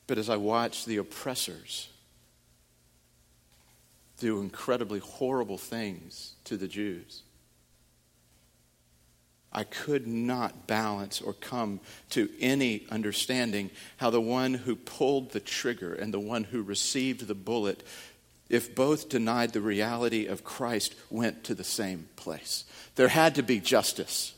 But 0.07 0.17
as 0.17 0.27
I 0.27 0.37
watched 0.37 0.87
the 0.87 0.97
oppressors 0.97 1.89
do 4.19 4.41
incredibly 4.41 4.97
horrible 4.97 5.59
things 5.59 6.33
to 6.45 6.57
the 6.57 6.67
Jews, 6.67 7.21
I 9.51 9.63
could 9.65 10.07
not 10.07 10.65
balance 10.65 11.21
or 11.21 11.33
come 11.33 11.79
to 12.11 12.29
any 12.39 12.87
understanding 12.89 13.69
how 13.97 14.09
the 14.09 14.19
one 14.19 14.55
who 14.55 14.75
pulled 14.75 15.31
the 15.31 15.39
trigger 15.39 15.93
and 15.93 16.11
the 16.11 16.19
one 16.19 16.43
who 16.43 16.63
received 16.63 17.27
the 17.27 17.35
bullet, 17.35 17.83
if 18.49 18.75
both 18.75 19.09
denied 19.09 19.53
the 19.53 19.61
reality 19.61 20.25
of 20.25 20.43
Christ, 20.43 20.95
went 21.09 21.43
to 21.45 21.55
the 21.55 21.63
same 21.63 22.07
place. 22.15 22.65
There 22.95 23.09
had 23.09 23.35
to 23.35 23.43
be 23.43 23.59
justice. 23.59 24.33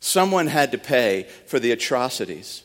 Someone 0.00 0.48
had 0.48 0.72
to 0.72 0.78
pay 0.78 1.28
for 1.46 1.60
the 1.60 1.72
atrocities. 1.72 2.64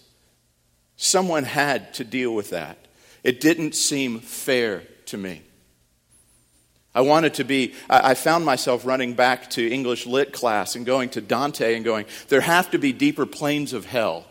Someone 0.96 1.43
had 1.43 1.93
to 1.96 2.04
deal 2.04 2.34
with 2.34 2.50
that. 2.50 2.78
It 3.24 3.39
didn't 3.39 3.76
seem 3.76 4.20
fair 4.20 4.84
to 5.08 5.17
me. 5.17 5.43
I 6.96 7.02
wanted 7.02 7.36
to 7.36 7.43
be, 7.43 7.76
I 7.88 8.15
found 8.15 8.43
myself 8.43 8.84
running 8.84 9.13
back 9.13 9.52
to 9.52 9.72
English 9.72 10.08
lit 10.08 10.34
class 10.34 10.76
and 10.76 10.84
going 10.84 11.10
to 11.10 11.22
Dante 11.22 11.76
and 11.76 11.86
going, 11.86 12.08
there 12.30 12.41
have 12.41 12.72
to 12.72 12.80
be 12.80 12.91
deeper 12.91 13.28
planes 13.28 13.74
of 13.74 13.86
hell 13.86 14.26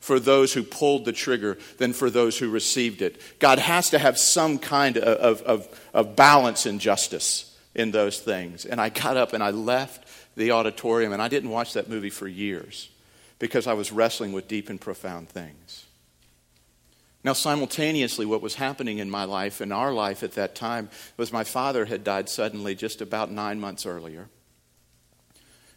for 0.00 0.18
those 0.18 0.52
who 0.52 0.62
pulled 0.62 1.04
the 1.04 1.12
trigger 1.12 1.58
than 1.78 1.92
for 1.92 2.10
those 2.10 2.38
who 2.38 2.50
received 2.50 3.02
it. 3.02 3.20
God 3.38 3.58
has 3.58 3.90
to 3.90 3.98
have 3.98 4.18
some 4.18 4.58
kind 4.58 4.96
of, 4.96 5.42
of, 5.42 5.68
of 5.94 6.16
balance 6.16 6.66
and 6.66 6.80
justice 6.80 7.56
in 7.74 7.90
those 7.90 8.18
things. 8.18 8.64
And 8.64 8.80
I 8.80 8.88
got 8.88 9.16
up 9.16 9.32
and 9.32 9.42
I 9.42 9.50
left 9.50 10.06
the 10.36 10.50
auditorium 10.52 11.12
and 11.12 11.22
I 11.22 11.28
didn't 11.28 11.50
watch 11.50 11.74
that 11.74 11.88
movie 11.88 12.10
for 12.10 12.26
years 12.26 12.88
because 13.38 13.66
I 13.66 13.74
was 13.74 13.92
wrestling 13.92 14.32
with 14.32 14.48
deep 14.48 14.70
and 14.70 14.80
profound 14.80 15.28
things. 15.28 15.86
Now, 17.22 17.34
simultaneously, 17.34 18.24
what 18.24 18.40
was 18.40 18.54
happening 18.54 18.98
in 18.98 19.10
my 19.10 19.24
life, 19.24 19.60
in 19.60 19.72
our 19.72 19.92
life 19.92 20.22
at 20.22 20.32
that 20.32 20.54
time, 20.54 20.88
was 21.18 21.32
my 21.32 21.44
father 21.44 21.84
had 21.84 22.02
died 22.02 22.30
suddenly 22.30 22.74
just 22.74 23.02
about 23.02 23.30
nine 23.30 23.60
months 23.60 23.84
earlier. 23.84 24.28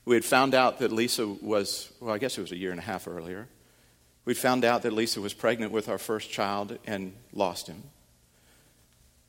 We 0.05 0.15
had 0.15 0.23
found 0.23 0.53
out 0.53 0.79
that 0.79 0.93
Lisa 0.93 1.27
was, 1.27 1.91
well, 1.99 2.13
I 2.13 2.17
guess 2.17 2.38
it 2.38 2.41
was 2.41 2.53
a 2.53 2.57
year 2.57 2.71
and 2.71 2.79
a 2.79 2.83
half 2.83 3.07
earlier. 3.07 3.47
We 4.25 4.33
found 4.33 4.63
out 4.63 4.83
that 4.83 4.93
Lisa 4.93 5.19
was 5.19 5.33
pregnant 5.33 5.71
with 5.71 5.89
our 5.89 5.97
first 5.97 6.29
child 6.31 6.77
and 6.86 7.13
lost 7.33 7.67
him. 7.67 7.83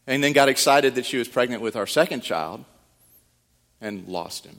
And 0.07 0.23
then 0.23 0.33
got 0.33 0.49
excited 0.49 0.95
that 0.95 1.07
she 1.07 1.17
was 1.17 1.29
pregnant 1.29 1.63
with 1.63 1.77
our 1.77 1.87
second 1.87 2.23
child 2.23 2.65
and 3.81 4.07
lost 4.07 4.45
him. 4.45 4.57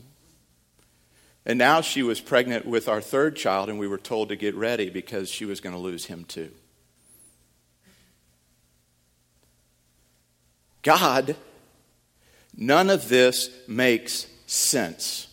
And 1.45 1.59
now 1.59 1.81
she 1.81 2.01
was 2.01 2.19
pregnant 2.19 2.65
with 2.65 2.87
our 2.87 3.01
third 3.01 3.35
child, 3.35 3.69
and 3.69 3.77
we 3.77 3.87
were 3.87 3.99
told 3.99 4.29
to 4.29 4.35
get 4.35 4.55
ready 4.55 4.89
because 4.89 5.29
she 5.29 5.45
was 5.45 5.61
going 5.61 5.75
to 5.75 5.81
lose 5.81 6.05
him 6.05 6.25
too. 6.25 6.49
God, 10.81 11.35
none 12.55 12.89
of 12.89 13.09
this 13.09 13.49
makes 13.67 14.27
sense. 14.47 15.27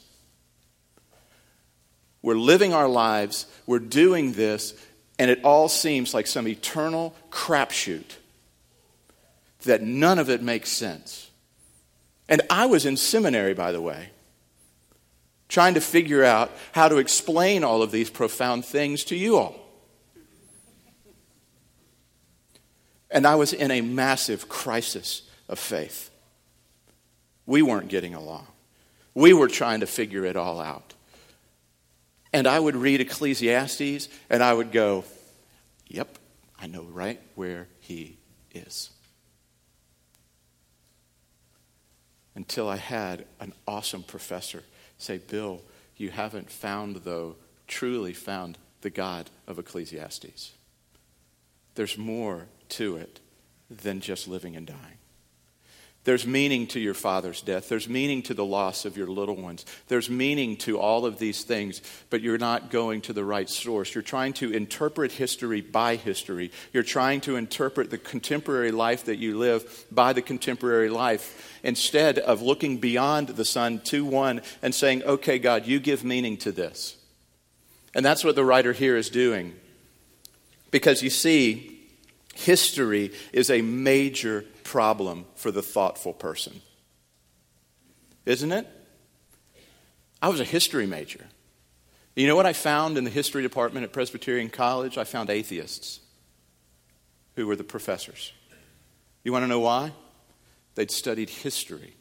We're 2.21 2.35
living 2.37 2.73
our 2.73 2.89
lives, 2.89 3.47
we're 3.67 3.79
doing 3.79 4.33
this, 4.33 4.75
and 5.23 5.31
it 5.31 5.39
all 5.45 5.69
seems 5.69 6.15
like 6.15 6.27
some 6.27 6.49
eternal 6.49 7.15
crapshoot 7.31 8.17
that 9.63 9.81
none 9.81 10.19
of 10.19 10.29
it 10.29 10.43
makes 10.43 10.69
sense. 10.69 11.31
And 12.29 12.43
I 12.51 12.67
was 12.67 12.87
in 12.87 12.97
seminary, 12.97 13.55
by 13.55 13.71
the 13.71 13.81
way, 13.81 14.09
trying 15.49 15.75
to 15.75 15.81
figure 15.81 16.25
out 16.25 16.51
how 16.73 16.89
to 16.89 16.97
explain 16.97 17.63
all 17.63 17.83
of 17.83 17.93
these 17.93 18.11
profound 18.11 18.65
things 18.65 19.05
to 19.05 19.17
you 19.17 19.37
all. 19.37 19.55
And 23.09 23.25
I 23.25 23.37
was 23.37 23.53
in 23.53 23.71
a 23.71 23.81
massive 23.81 24.49
crisis 24.49 25.23
of 25.49 25.61
faith. 25.61 26.11
We 27.47 27.63
weren't 27.63 27.87
getting 27.87 28.17
along. 28.17 28.49
We 29.15 29.35
were 29.35 29.47
trying 29.47 29.79
to 29.79 29.87
figure 29.87 30.25
it 30.25 30.35
all 30.35 30.61
out. 30.61 30.92
And 32.33 32.47
I 32.47 32.59
would 32.59 32.77
read 32.77 33.01
Ecclesiastes 33.01 34.09
and 34.31 34.43
I 34.43 34.53
would 34.53 34.73
go, 34.73 35.05
Yep, 35.89 36.19
I 36.59 36.67
know 36.67 36.85
right 36.85 37.21
where 37.35 37.69
he 37.81 38.17
is. 38.55 38.91
Until 42.35 42.69
I 42.69 42.77
had 42.77 43.27
an 43.41 43.53
awesome 43.69 44.03
professor 44.03 44.63
say, 44.97 45.19
Bill, 45.19 45.61
you 45.97 46.11
haven't 46.11 46.51
found, 46.51 46.97
though, 46.97 47.37
truly 47.67 48.15
found 48.15 48.57
the 48.81 48.91
God 48.91 49.29
of 49.47 49.59
Ecclesiastes. 49.59 50.53
There's 51.75 51.99
more 51.99 52.47
to 52.71 52.97
it 52.97 53.21
than 53.71 54.01
just 54.01 54.29
living 54.29 54.57
and 54.57 54.67
dying. 54.67 55.02
There's 56.05 56.27
meaning 56.27 56.67
to 56.69 56.81
your 56.81 56.95
father's 56.95 57.43
death. 57.43 57.69
There's 57.69 57.89
meaning 57.89 58.23
to 58.23 58.35
the 58.35 58.45
loss 58.45 58.85
of 58.85 58.97
your 58.97 59.07
little 59.07 59.37
ones. 59.37 59.65
There's 59.87 60.11
meaning 60.11 60.57
to 60.59 60.81
all 60.81 61.07
of 61.07 61.21
these 61.21 61.45
things, 61.45 61.81
but 62.11 62.23
you're 62.23 62.39
not 62.39 62.71
going 62.71 63.03
to 63.03 63.13
the 63.13 63.25
right 63.25 63.49
source. 63.49 63.95
You're 63.95 64.03
trying 64.03 64.33
to 64.35 64.53
interpret 64.53 65.13
history 65.13 65.61
by 65.61 65.95
history. 65.95 66.51
You're 66.73 66.83
trying 66.83 67.21
to 67.23 67.37
interpret 67.37 67.91
the 67.91 67.99
contemporary 67.99 68.73
life 68.73 69.05
that 69.05 69.19
you 69.19 69.39
live 69.39 69.87
by 69.93 70.13
the 70.13 70.23
contemporary 70.23 70.89
life 70.89 71.61
instead 71.63 72.19
of 72.19 72.43
looking 72.43 72.79
beyond 72.79 73.29
the 73.29 73.45
sun 73.45 73.79
to 73.85 74.05
one 74.05 74.43
and 74.61 74.75
saying, 74.75 75.05
okay, 75.05 75.39
God, 75.39 75.67
you 75.67 75.79
give 75.79 76.03
meaning 76.03 76.37
to 76.39 76.51
this. 76.51 76.97
And 77.95 78.05
that's 78.05 78.25
what 78.25 78.35
the 78.35 78.45
writer 78.45 78.73
here 78.73 78.97
is 78.97 79.09
doing. 79.09 79.55
Because 80.73 81.01
you 81.01 81.11
see, 81.11 81.72
history 82.35 83.13
is 83.33 83.51
a 83.51 83.63
major 83.63 84.45
problem 84.65 85.27
for 85.35 85.51
the 85.51 85.63
thoughtful 85.63 86.13
person. 86.13 86.61
Isn't 88.25 88.53
it? 88.53 88.67
I 90.21 90.29
was 90.29 90.41
a 90.41 90.45
history 90.45 90.87
major. 90.87 91.27
You 92.15 92.27
know 92.27 92.37
what 92.37 92.47
I 92.47 92.53
found 92.53 92.99
in 92.99 93.05
the 93.05 93.11
history 93.11 93.43
department 93.43 93.85
at 93.85 93.93
Presbyterian 93.93 94.51
College? 94.51 94.99
I 94.99 95.05
found 95.05 95.31
atheists 95.31 96.01
who 97.37 97.47
were 97.47 97.57
the 97.57 97.65
professors. 97.65 98.33
You 99.25 99.33
want 99.33 99.45
to 99.45 99.49
know 99.49 99.61
why? 99.61 99.93
They'd 100.75 100.91
studied 100.91 101.31
history 101.31 101.95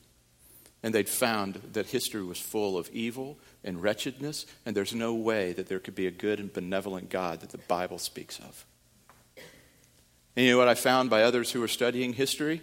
and 0.84 0.94
they'd 0.94 1.10
found 1.10 1.56
that 1.74 1.88
history 1.88 2.24
was 2.24 2.40
full 2.40 2.78
of 2.78 2.90
evil 2.90 3.38
and 3.64 3.82
wretchedness, 3.82 4.48
and 4.66 4.76
there's 4.76 4.96
no 4.96 5.14
way 5.14 5.54
that 5.54 5.68
there 5.68 5.80
could 5.80 5.94
be 5.94 6.08
a 6.08 6.12
good 6.12 6.40
and 6.40 6.52
benevolent 6.52 7.10
God 7.10 7.42
that 7.42 7.52
the 7.52 7.60
Bible 7.60 8.00
speaks 8.00 8.40
of. 8.40 8.66
And 10.36 10.46
you 10.46 10.52
know 10.52 10.58
what 10.58 10.68
I 10.68 10.76
found 10.76 11.10
by 11.10 11.24
others 11.24 11.52
who 11.52 11.60
were 11.60 11.68
studying 11.68 12.14
history? 12.14 12.62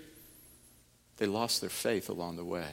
They 1.18 1.26
lost 1.26 1.60
their 1.60 1.70
faith 1.70 2.08
along 2.08 2.36
the 2.36 2.44
way. 2.44 2.68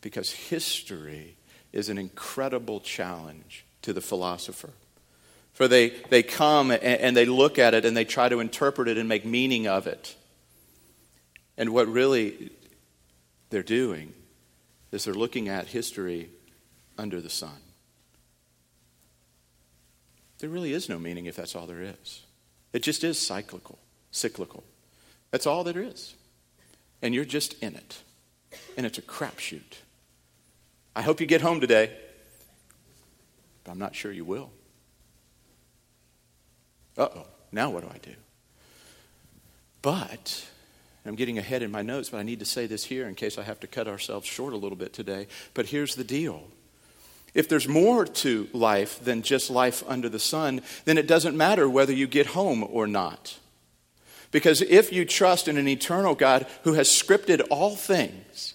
Because 0.00 0.30
history 0.30 1.36
is 1.72 1.88
an 1.88 1.98
incredible 1.98 2.80
challenge 2.80 3.64
to 3.82 3.92
the 3.92 4.00
philosopher. 4.00 4.70
For 5.52 5.68
they, 5.68 5.90
they 6.08 6.22
come 6.22 6.70
and, 6.70 6.82
and 6.82 7.16
they 7.16 7.26
look 7.26 7.58
at 7.58 7.74
it 7.74 7.84
and 7.84 7.96
they 7.96 8.04
try 8.04 8.28
to 8.28 8.40
interpret 8.40 8.88
it 8.88 8.96
and 8.96 9.08
make 9.08 9.24
meaning 9.24 9.66
of 9.66 9.86
it. 9.86 10.14
And 11.56 11.70
what 11.70 11.88
really 11.88 12.50
they're 13.50 13.62
doing 13.62 14.14
is 14.92 15.04
they're 15.04 15.14
looking 15.14 15.48
at 15.48 15.66
history 15.66 16.30
under 16.96 17.20
the 17.20 17.30
sun. 17.30 17.56
There 20.38 20.48
really 20.48 20.72
is 20.72 20.88
no 20.88 20.98
meaning 20.98 21.26
if 21.26 21.36
that's 21.36 21.54
all 21.54 21.66
there 21.66 21.82
is. 21.82 22.22
It 22.72 22.82
just 22.82 23.04
is 23.04 23.18
cyclical, 23.18 23.78
cyclical. 24.10 24.64
That's 25.30 25.46
all 25.46 25.64
there 25.64 25.82
is. 25.82 26.14
And 27.02 27.14
you're 27.14 27.24
just 27.24 27.54
in 27.62 27.74
it. 27.74 28.02
And 28.76 28.86
it's 28.86 28.98
a 28.98 29.02
crapshoot. 29.02 29.78
I 30.94 31.02
hope 31.02 31.20
you 31.20 31.26
get 31.26 31.40
home 31.40 31.60
today, 31.60 31.96
but 33.64 33.72
I'm 33.72 33.78
not 33.78 33.94
sure 33.94 34.12
you 34.12 34.24
will. 34.24 34.50
Uh 36.98 37.08
oh, 37.14 37.26
now 37.52 37.70
what 37.70 37.82
do 37.82 37.90
I 37.92 37.98
do? 37.98 38.14
But, 39.82 40.46
I'm 41.06 41.14
getting 41.14 41.38
ahead 41.38 41.62
in 41.62 41.70
my 41.70 41.82
notes, 41.82 42.10
but 42.10 42.18
I 42.18 42.22
need 42.22 42.40
to 42.40 42.44
say 42.44 42.66
this 42.66 42.84
here 42.84 43.08
in 43.08 43.14
case 43.14 43.38
I 43.38 43.42
have 43.42 43.60
to 43.60 43.66
cut 43.66 43.88
ourselves 43.88 44.26
short 44.26 44.52
a 44.52 44.56
little 44.56 44.76
bit 44.76 44.92
today. 44.92 45.26
But 45.54 45.66
here's 45.66 45.94
the 45.94 46.04
deal 46.04 46.48
if 47.34 47.48
there's 47.48 47.68
more 47.68 48.04
to 48.04 48.48
life 48.52 49.02
than 49.02 49.22
just 49.22 49.50
life 49.50 49.82
under 49.86 50.08
the 50.08 50.18
sun, 50.18 50.62
then 50.84 50.98
it 50.98 51.06
doesn't 51.06 51.36
matter 51.36 51.68
whether 51.68 51.92
you 51.92 52.06
get 52.06 52.26
home 52.26 52.66
or 52.68 52.86
not. 52.86 53.38
Because 54.30 54.62
if 54.62 54.92
you 54.92 55.04
trust 55.04 55.48
in 55.48 55.56
an 55.56 55.68
eternal 55.68 56.14
God 56.14 56.46
who 56.62 56.74
has 56.74 56.88
scripted 56.88 57.46
all 57.50 57.74
things, 57.74 58.54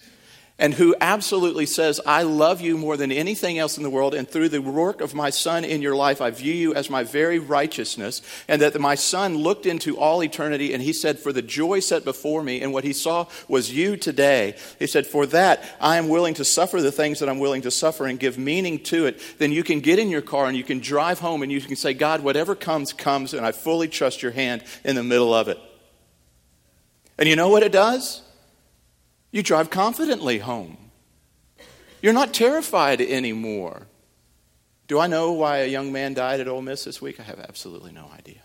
and 0.58 0.72
who 0.72 0.96
absolutely 1.02 1.66
says, 1.66 2.00
I 2.06 2.22
love 2.22 2.62
you 2.62 2.78
more 2.78 2.96
than 2.96 3.12
anything 3.12 3.58
else 3.58 3.76
in 3.76 3.82
the 3.82 3.90
world, 3.90 4.14
and 4.14 4.26
through 4.26 4.48
the 4.48 4.62
work 4.62 5.02
of 5.02 5.14
my 5.14 5.28
Son 5.28 5.64
in 5.64 5.82
your 5.82 5.94
life, 5.94 6.22
I 6.22 6.30
view 6.30 6.54
you 6.54 6.74
as 6.74 6.88
my 6.88 7.02
very 7.02 7.38
righteousness, 7.38 8.22
and 8.48 8.62
that 8.62 8.80
my 8.80 8.94
Son 8.94 9.36
looked 9.36 9.66
into 9.66 9.98
all 9.98 10.24
eternity, 10.24 10.72
and 10.72 10.82
he 10.82 10.94
said, 10.94 11.18
For 11.18 11.30
the 11.30 11.42
joy 11.42 11.80
set 11.80 12.06
before 12.06 12.42
me, 12.42 12.62
and 12.62 12.72
what 12.72 12.84
he 12.84 12.94
saw 12.94 13.26
was 13.48 13.70
you 13.70 13.98
today. 13.98 14.56
He 14.78 14.86
said, 14.86 15.06
For 15.06 15.26
that 15.26 15.62
I 15.78 15.98
am 15.98 16.08
willing 16.08 16.34
to 16.34 16.44
suffer 16.44 16.80
the 16.80 16.92
things 16.92 17.20
that 17.20 17.28
I'm 17.28 17.38
willing 17.38 17.62
to 17.62 17.70
suffer 17.70 18.06
and 18.06 18.18
give 18.18 18.38
meaning 18.38 18.78
to 18.84 19.04
it. 19.04 19.20
Then 19.38 19.52
you 19.52 19.62
can 19.62 19.80
get 19.80 19.98
in 19.98 20.08
your 20.08 20.22
car 20.22 20.46
and 20.46 20.56
you 20.56 20.64
can 20.64 20.78
drive 20.78 21.18
home 21.18 21.42
and 21.42 21.52
you 21.52 21.60
can 21.60 21.76
say, 21.76 21.92
God, 21.92 22.22
whatever 22.22 22.54
comes, 22.54 22.94
comes, 22.94 23.34
and 23.34 23.44
I 23.44 23.52
fully 23.52 23.88
trust 23.88 24.22
your 24.22 24.32
hand 24.32 24.64
in 24.84 24.96
the 24.96 25.04
middle 25.04 25.34
of 25.34 25.48
it. 25.48 25.58
And 27.18 27.28
you 27.28 27.36
know 27.36 27.50
what 27.50 27.62
it 27.62 27.72
does? 27.72 28.22
You 29.30 29.42
drive 29.42 29.70
confidently 29.70 30.38
home. 30.38 30.76
You're 32.02 32.12
not 32.12 32.34
terrified 32.34 33.00
anymore. 33.00 33.86
Do 34.86 35.00
I 35.00 35.06
know 35.06 35.32
why 35.32 35.58
a 35.58 35.66
young 35.66 35.92
man 35.92 36.14
died 36.14 36.40
at 36.40 36.48
Ole 36.48 36.62
Miss 36.62 36.84
this 36.84 37.02
week? 37.02 37.18
I 37.18 37.24
have 37.24 37.40
absolutely 37.40 37.92
no 37.92 38.08
idea. 38.16 38.42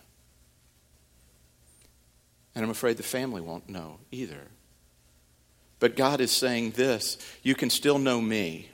And 2.54 2.64
I'm 2.64 2.70
afraid 2.70 2.96
the 2.96 3.02
family 3.02 3.40
won't 3.40 3.68
know 3.68 3.98
either. 4.10 4.48
But 5.78 5.96
God 5.96 6.20
is 6.20 6.30
saying 6.30 6.72
this 6.72 7.18
you 7.42 7.54
can 7.54 7.70
still 7.70 7.98
know 7.98 8.20
me 8.20 8.68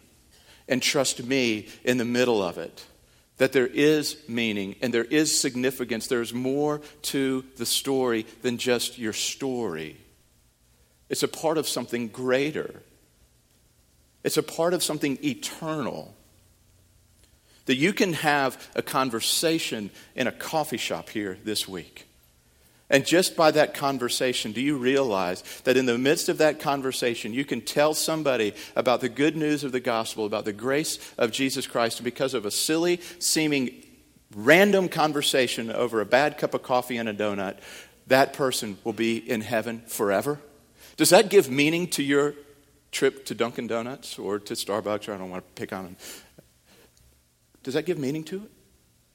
and 0.69 0.83
trust 0.83 1.23
me 1.25 1.69
in 1.85 1.99
the 1.99 2.05
middle 2.05 2.43
of 2.43 2.59
it. 2.59 2.85
That 3.39 3.53
there 3.53 3.69
is 3.69 4.17
meaning 4.29 4.77
and 4.83 4.93
there 4.93 5.05
is 5.05 5.39
significance. 5.39 6.07
There's 6.07 6.35
more 6.35 6.81
to 7.03 7.45
the 7.57 7.67
story 7.67 8.27
than 8.43 8.59
just 8.59 8.99
your 8.99 9.13
story. 9.13 9.97
It's 11.09 11.23
a 11.23 11.29
part 11.29 11.59
of 11.59 11.69
something 11.69 12.09
greater, 12.09 12.83
it's 14.25 14.37
a 14.37 14.43
part 14.43 14.75
of 14.75 14.83
something 14.83 15.19
eternal. 15.25 16.15
That 17.67 17.77
you 17.77 17.93
can 17.93 18.15
have 18.15 18.67
a 18.75 18.81
conversation 18.81 19.91
in 20.17 20.27
a 20.27 20.33
coffee 20.33 20.79
shop 20.79 21.11
here 21.11 21.37
this 21.45 21.69
week 21.69 22.09
and 22.91 23.05
just 23.05 23.37
by 23.37 23.51
that 23.51 23.75
conversation, 23.75 24.53
do 24.53 24.63
you 24.63 24.77
realize 24.77 25.43
that 25.65 25.77
in 25.77 25.85
the 25.85 25.99
midst 25.99 26.29
of 26.29 26.39
that 26.39 26.59
conversation, 26.59 27.35
you 27.35 27.45
can 27.45 27.61
tell 27.61 27.93
somebody 27.93 28.55
about 28.75 29.03
the 29.03 29.11
good 29.11 29.37
news 29.37 29.63
of 29.63 29.73
the 29.73 29.81
gospel, 29.81 30.25
about 30.25 30.47
the 30.47 30.55
grace 30.55 30.99
of 31.19 31.31
Jesus 31.31 31.67
Christ, 31.67 31.99
and 31.99 32.05
because 32.05 32.33
of 32.33 32.47
a 32.47 32.51
silly, 32.51 33.01
seeming, 33.19 33.85
random 34.35 34.89
conversation 34.89 35.71
over 35.71 36.01
a 36.01 36.07
bad 36.07 36.39
cup 36.39 36.55
of 36.55 36.63
coffee 36.63 36.97
and 36.97 37.09
a 37.09 37.15
donut, 37.15 37.59
that 38.07 38.33
person 38.33 38.79
will 38.85 38.95
be 38.95 39.19
in 39.19 39.43
heaven 39.43 39.83
forever? 39.87 40.41
Does 40.99 41.11
that 41.11 41.31
give 41.31 41.49
meaning 41.49 41.87
to 41.91 42.03
your 42.03 42.35
trip 42.91 43.25
to 43.27 43.35
Dunkin' 43.35 43.69
Donuts 43.69 44.19
or 44.19 44.39
to 44.41 44.55
Starbucks? 44.55 45.09
Or 45.09 45.15
I 45.15 45.17
don't 45.19 45.31
want 45.31 45.47
to 45.47 45.53
pick 45.61 45.73
on 45.73 45.85
them. 45.85 45.97
Does 47.63 47.75
that 47.75 47.87
give 47.87 47.99
meaning 47.99 48.25
to 48.25 48.45
it? 48.45 48.51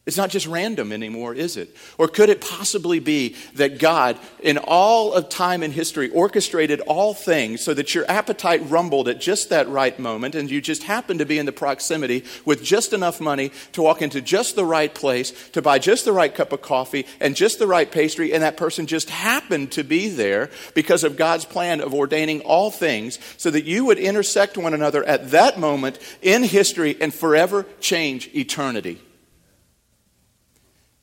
It's 0.06 0.18
not 0.18 0.32
just 0.32 0.48
random 0.48 0.92
anymore, 0.92 1.34
is 1.34 1.56
it? 1.56 1.74
Or 1.98 2.10
could 2.10 2.28
it 2.28 2.42
possibly 2.42 3.00
be 3.00 3.38
that 3.56 3.80
God, 3.80 4.20
in 4.42 4.58
all 4.58 5.14
of 5.14 5.30
time 5.30 5.64
and 5.64 5.72
history, 5.72 6.10
orchestrated 6.10 6.82
all 6.82 7.14
things 7.14 7.62
so 7.62 7.74
that 7.74 7.96
your 7.96 8.04
appetite 8.12 8.70
rumbled 8.70 9.08
at 9.08 9.22
just 9.22 9.50
that 9.50 9.70
right 9.70 9.98
moment 9.98 10.36
and 10.36 10.52
you 10.52 10.60
just 10.60 10.84
happened 10.84 11.20
to 11.20 11.26
be 11.26 11.40
in 11.40 11.46
the 11.46 11.54
proximity 11.54 12.26
with 12.44 12.62
just 12.62 12.92
enough 12.92 13.22
money 13.22 13.54
to 13.72 13.82
walk 13.82 14.02
into 14.02 14.20
just 14.20 14.58
the 14.58 14.66
right 14.66 14.94
place, 14.94 15.32
to 15.52 15.62
buy 15.62 15.80
just 15.80 16.04
the 16.04 16.12
right 16.12 16.36
cup 16.36 16.52
of 16.52 16.62
coffee 16.62 17.06
and 17.22 17.34
just 17.34 17.58
the 17.58 17.68
right 17.68 17.90
pastry, 17.90 18.34
and 18.34 18.44
that 18.44 18.58
person 18.58 18.86
just 18.88 19.10
happened 19.10 19.72
to 19.72 19.86
be 19.86 20.10
there 20.10 20.50
because 20.76 21.06
of 21.06 21.16
God's 21.16 21.46
plan 21.46 21.80
of 21.80 21.94
ordaining 21.94 22.42
all 22.42 22.72
things 22.72 23.20
so 23.38 23.50
that 23.50 23.64
you 23.64 23.86
would 23.86 24.00
intersect 24.00 24.58
one 24.58 24.74
another 24.74 25.02
at 25.06 25.32
that 25.32 25.58
moment 25.58 25.98
in 26.22 26.44
history 26.44 26.98
and 27.00 27.14
forever 27.14 27.66
change 27.80 28.30
eternity? 28.36 29.00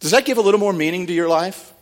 Does 0.01 0.11
that 0.13 0.25
give 0.25 0.39
a 0.39 0.41
little 0.41 0.59
more 0.59 0.73
meaning 0.73 1.07
to 1.07 1.13
your 1.13 1.29
life? 1.29 1.73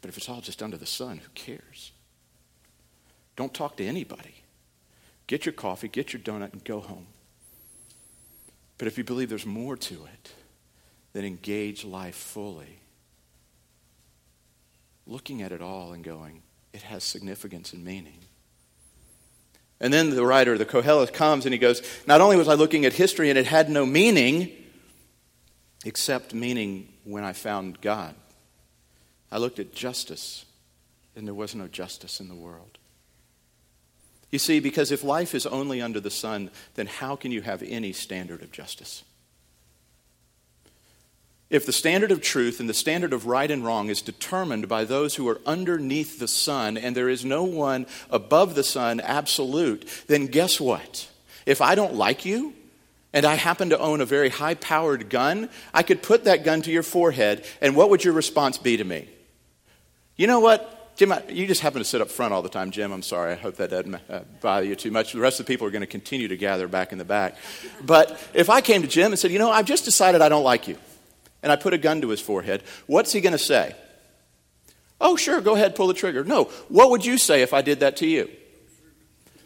But 0.00 0.08
if 0.08 0.16
it's 0.16 0.28
all 0.28 0.40
just 0.40 0.62
under 0.62 0.76
the 0.76 0.86
sun, 0.86 1.18
who 1.18 1.28
cares? 1.34 1.92
Don't 3.36 3.54
talk 3.54 3.76
to 3.76 3.86
anybody. 3.86 4.34
Get 5.26 5.46
your 5.46 5.52
coffee, 5.52 5.88
get 5.88 6.12
your 6.12 6.20
donut, 6.20 6.52
and 6.52 6.64
go 6.64 6.80
home. 6.80 7.06
But 8.78 8.88
if 8.88 8.98
you 8.98 9.04
believe 9.04 9.28
there's 9.28 9.46
more 9.46 9.76
to 9.76 9.94
it, 10.12 10.32
then 11.12 11.24
engage 11.24 11.84
life 11.84 12.16
fully. 12.16 12.80
Looking 15.06 15.42
at 15.42 15.52
it 15.52 15.62
all 15.62 15.92
and 15.92 16.02
going, 16.02 16.42
it 16.72 16.82
has 16.82 17.04
significance 17.04 17.72
and 17.72 17.84
meaning. 17.84 18.18
And 19.80 19.92
then 19.92 20.10
the 20.10 20.24
writer, 20.24 20.56
the 20.56 20.64
Kohelet, 20.64 21.12
comes 21.12 21.46
and 21.46 21.52
he 21.52 21.58
goes, 21.58 21.82
Not 22.06 22.20
only 22.20 22.36
was 22.36 22.48
I 22.48 22.54
looking 22.54 22.84
at 22.84 22.92
history 22.92 23.28
and 23.28 23.38
it 23.38 23.46
had 23.46 23.68
no 23.68 23.84
meaning, 23.84 24.50
except 25.84 26.32
meaning 26.32 26.92
when 27.04 27.24
I 27.24 27.32
found 27.32 27.80
God, 27.80 28.14
I 29.30 29.38
looked 29.38 29.58
at 29.58 29.74
justice 29.74 30.44
and 31.16 31.26
there 31.26 31.34
was 31.34 31.54
no 31.54 31.68
justice 31.68 32.20
in 32.20 32.28
the 32.28 32.34
world. 32.34 32.78
You 34.30 34.38
see, 34.38 34.58
because 34.58 34.90
if 34.90 35.04
life 35.04 35.34
is 35.34 35.46
only 35.46 35.80
under 35.80 36.00
the 36.00 36.10
sun, 36.10 36.50
then 36.74 36.86
how 36.86 37.14
can 37.14 37.30
you 37.30 37.42
have 37.42 37.62
any 37.62 37.92
standard 37.92 38.42
of 38.42 38.50
justice? 38.50 39.04
If 41.50 41.66
the 41.66 41.72
standard 41.72 42.10
of 42.10 42.22
truth 42.22 42.58
and 42.58 42.68
the 42.68 42.74
standard 42.74 43.12
of 43.12 43.26
right 43.26 43.50
and 43.50 43.64
wrong 43.64 43.88
is 43.88 44.02
determined 44.02 44.68
by 44.68 44.84
those 44.84 45.14
who 45.14 45.28
are 45.28 45.40
underneath 45.44 46.18
the 46.18 46.28
sun 46.28 46.76
and 46.76 46.96
there 46.96 47.08
is 47.08 47.24
no 47.24 47.44
one 47.44 47.86
above 48.10 48.54
the 48.54 48.64
sun 48.64 49.00
absolute, 49.00 49.86
then 50.06 50.26
guess 50.26 50.60
what? 50.60 51.08
If 51.44 51.60
I 51.60 51.74
don't 51.74 51.94
like 51.94 52.24
you 52.24 52.54
and 53.12 53.26
I 53.26 53.34
happen 53.34 53.70
to 53.70 53.78
own 53.78 54.00
a 54.00 54.06
very 54.06 54.30
high 54.30 54.54
powered 54.54 55.10
gun, 55.10 55.50
I 55.72 55.82
could 55.82 56.02
put 56.02 56.24
that 56.24 56.44
gun 56.44 56.62
to 56.62 56.72
your 56.72 56.82
forehead, 56.82 57.44
and 57.60 57.76
what 57.76 57.90
would 57.90 58.04
your 58.04 58.14
response 58.14 58.58
be 58.58 58.76
to 58.76 58.84
me? 58.84 59.08
You 60.16 60.26
know 60.26 60.40
what? 60.40 60.96
Jim, 60.96 61.12
you 61.28 61.46
just 61.46 61.60
happen 61.60 61.80
to 61.80 61.84
sit 61.84 62.00
up 62.00 62.08
front 62.08 62.32
all 62.32 62.42
the 62.42 62.48
time, 62.48 62.70
Jim. 62.70 62.92
I'm 62.92 63.02
sorry. 63.02 63.32
I 63.32 63.36
hope 63.36 63.56
that 63.56 63.70
doesn't 63.70 63.96
uh, 64.08 64.20
bother 64.40 64.64
you 64.64 64.76
too 64.76 64.92
much. 64.92 65.12
The 65.12 65.20
rest 65.20 65.40
of 65.40 65.46
the 65.46 65.52
people 65.52 65.66
are 65.66 65.70
going 65.70 65.80
to 65.80 65.88
continue 65.88 66.28
to 66.28 66.36
gather 66.36 66.68
back 66.68 66.92
in 66.92 66.98
the 66.98 67.04
back. 67.04 67.36
But 67.82 68.18
if 68.32 68.48
I 68.48 68.60
came 68.60 68.82
to 68.82 68.88
Jim 68.88 69.12
and 69.12 69.18
said, 69.18 69.32
You 69.32 69.40
know, 69.40 69.50
I've 69.50 69.66
just 69.66 69.84
decided 69.84 70.22
I 70.22 70.28
don't 70.28 70.44
like 70.44 70.68
you 70.68 70.78
and 71.44 71.52
I 71.52 71.56
put 71.56 71.74
a 71.74 71.78
gun 71.78 72.00
to 72.00 72.08
his 72.08 72.20
forehead, 72.20 72.62
what's 72.86 73.12
he 73.12 73.20
going 73.20 73.32
to 73.32 73.38
say? 73.38 73.76
Oh, 74.98 75.14
sure, 75.14 75.42
go 75.42 75.54
ahead, 75.54 75.76
pull 75.76 75.86
the 75.86 75.94
trigger. 75.94 76.24
No, 76.24 76.44
what 76.68 76.88
would 76.90 77.04
you 77.04 77.18
say 77.18 77.42
if 77.42 77.52
I 77.52 77.60
did 77.60 77.80
that 77.80 77.98
to 77.98 78.06
you? 78.06 78.30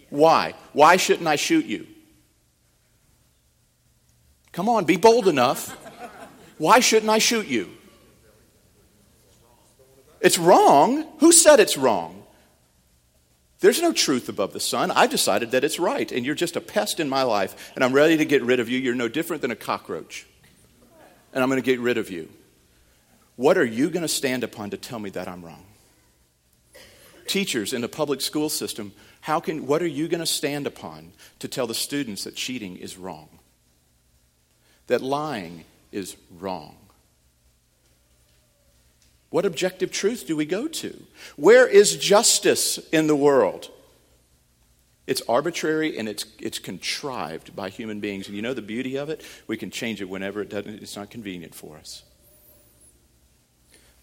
Why? 0.08 0.54
Why 0.72 0.96
shouldn't 0.96 1.26
I 1.26 1.34
shoot 1.34 1.66
you? 1.66 1.88
Come 4.52 4.68
on, 4.68 4.84
be 4.84 4.96
bold 4.96 5.26
enough. 5.26 5.76
Why 6.56 6.78
shouldn't 6.78 7.10
I 7.10 7.18
shoot 7.18 7.48
you? 7.48 7.68
It's 10.20 10.38
wrong. 10.38 11.04
Who 11.18 11.32
said 11.32 11.58
it's 11.58 11.76
wrong? 11.76 12.22
There's 13.58 13.82
no 13.82 13.92
truth 13.92 14.28
above 14.28 14.52
the 14.52 14.60
sun. 14.60 14.92
I've 14.92 15.10
decided 15.10 15.50
that 15.50 15.64
it's 15.64 15.80
right, 15.80 16.12
and 16.12 16.24
you're 16.24 16.36
just 16.36 16.54
a 16.54 16.60
pest 16.60 17.00
in 17.00 17.08
my 17.08 17.24
life, 17.24 17.72
and 17.74 17.82
I'm 17.82 17.92
ready 17.92 18.16
to 18.18 18.24
get 18.24 18.44
rid 18.44 18.60
of 18.60 18.68
you. 18.68 18.78
You're 18.78 18.94
no 18.94 19.08
different 19.08 19.42
than 19.42 19.50
a 19.50 19.56
cockroach 19.56 20.27
and 21.32 21.42
I'm 21.42 21.48
going 21.48 21.60
to 21.60 21.66
get 21.66 21.80
rid 21.80 21.98
of 21.98 22.10
you. 22.10 22.28
What 23.36 23.56
are 23.56 23.64
you 23.64 23.90
going 23.90 24.02
to 24.02 24.08
stand 24.08 24.42
upon 24.42 24.70
to 24.70 24.76
tell 24.76 24.98
me 24.98 25.10
that 25.10 25.28
I'm 25.28 25.44
wrong? 25.44 25.64
Teachers 27.26 27.72
in 27.72 27.82
the 27.82 27.88
public 27.88 28.20
school 28.20 28.48
system, 28.48 28.92
how 29.20 29.38
can, 29.38 29.66
what 29.66 29.82
are 29.82 29.86
you 29.86 30.08
going 30.08 30.20
to 30.20 30.26
stand 30.26 30.66
upon 30.66 31.12
to 31.38 31.48
tell 31.48 31.66
the 31.66 31.74
students 31.74 32.24
that 32.24 32.34
cheating 32.34 32.76
is 32.76 32.96
wrong? 32.96 33.28
That 34.86 35.02
lying 35.02 35.64
is 35.92 36.16
wrong? 36.38 36.74
What 39.30 39.44
objective 39.44 39.92
truth 39.92 40.26
do 40.26 40.36
we 40.36 40.46
go 40.46 40.66
to? 40.68 41.04
Where 41.36 41.66
is 41.66 41.96
justice 41.96 42.78
in 42.92 43.06
the 43.06 43.16
world? 43.16 43.70
It's 45.08 45.22
arbitrary 45.26 45.96
and 45.96 46.06
it's, 46.06 46.26
it's 46.38 46.58
contrived 46.58 47.56
by 47.56 47.70
human 47.70 47.98
beings. 47.98 48.26
And 48.26 48.36
you 48.36 48.42
know 48.42 48.52
the 48.52 48.60
beauty 48.60 48.96
of 48.96 49.08
it? 49.08 49.24
We 49.46 49.56
can 49.56 49.70
change 49.70 50.02
it 50.02 50.08
whenever 50.08 50.42
it 50.42 50.50
doesn't, 50.50 50.82
it's 50.82 50.96
not 50.96 51.08
convenient 51.08 51.54
for 51.54 51.78
us. 51.78 52.02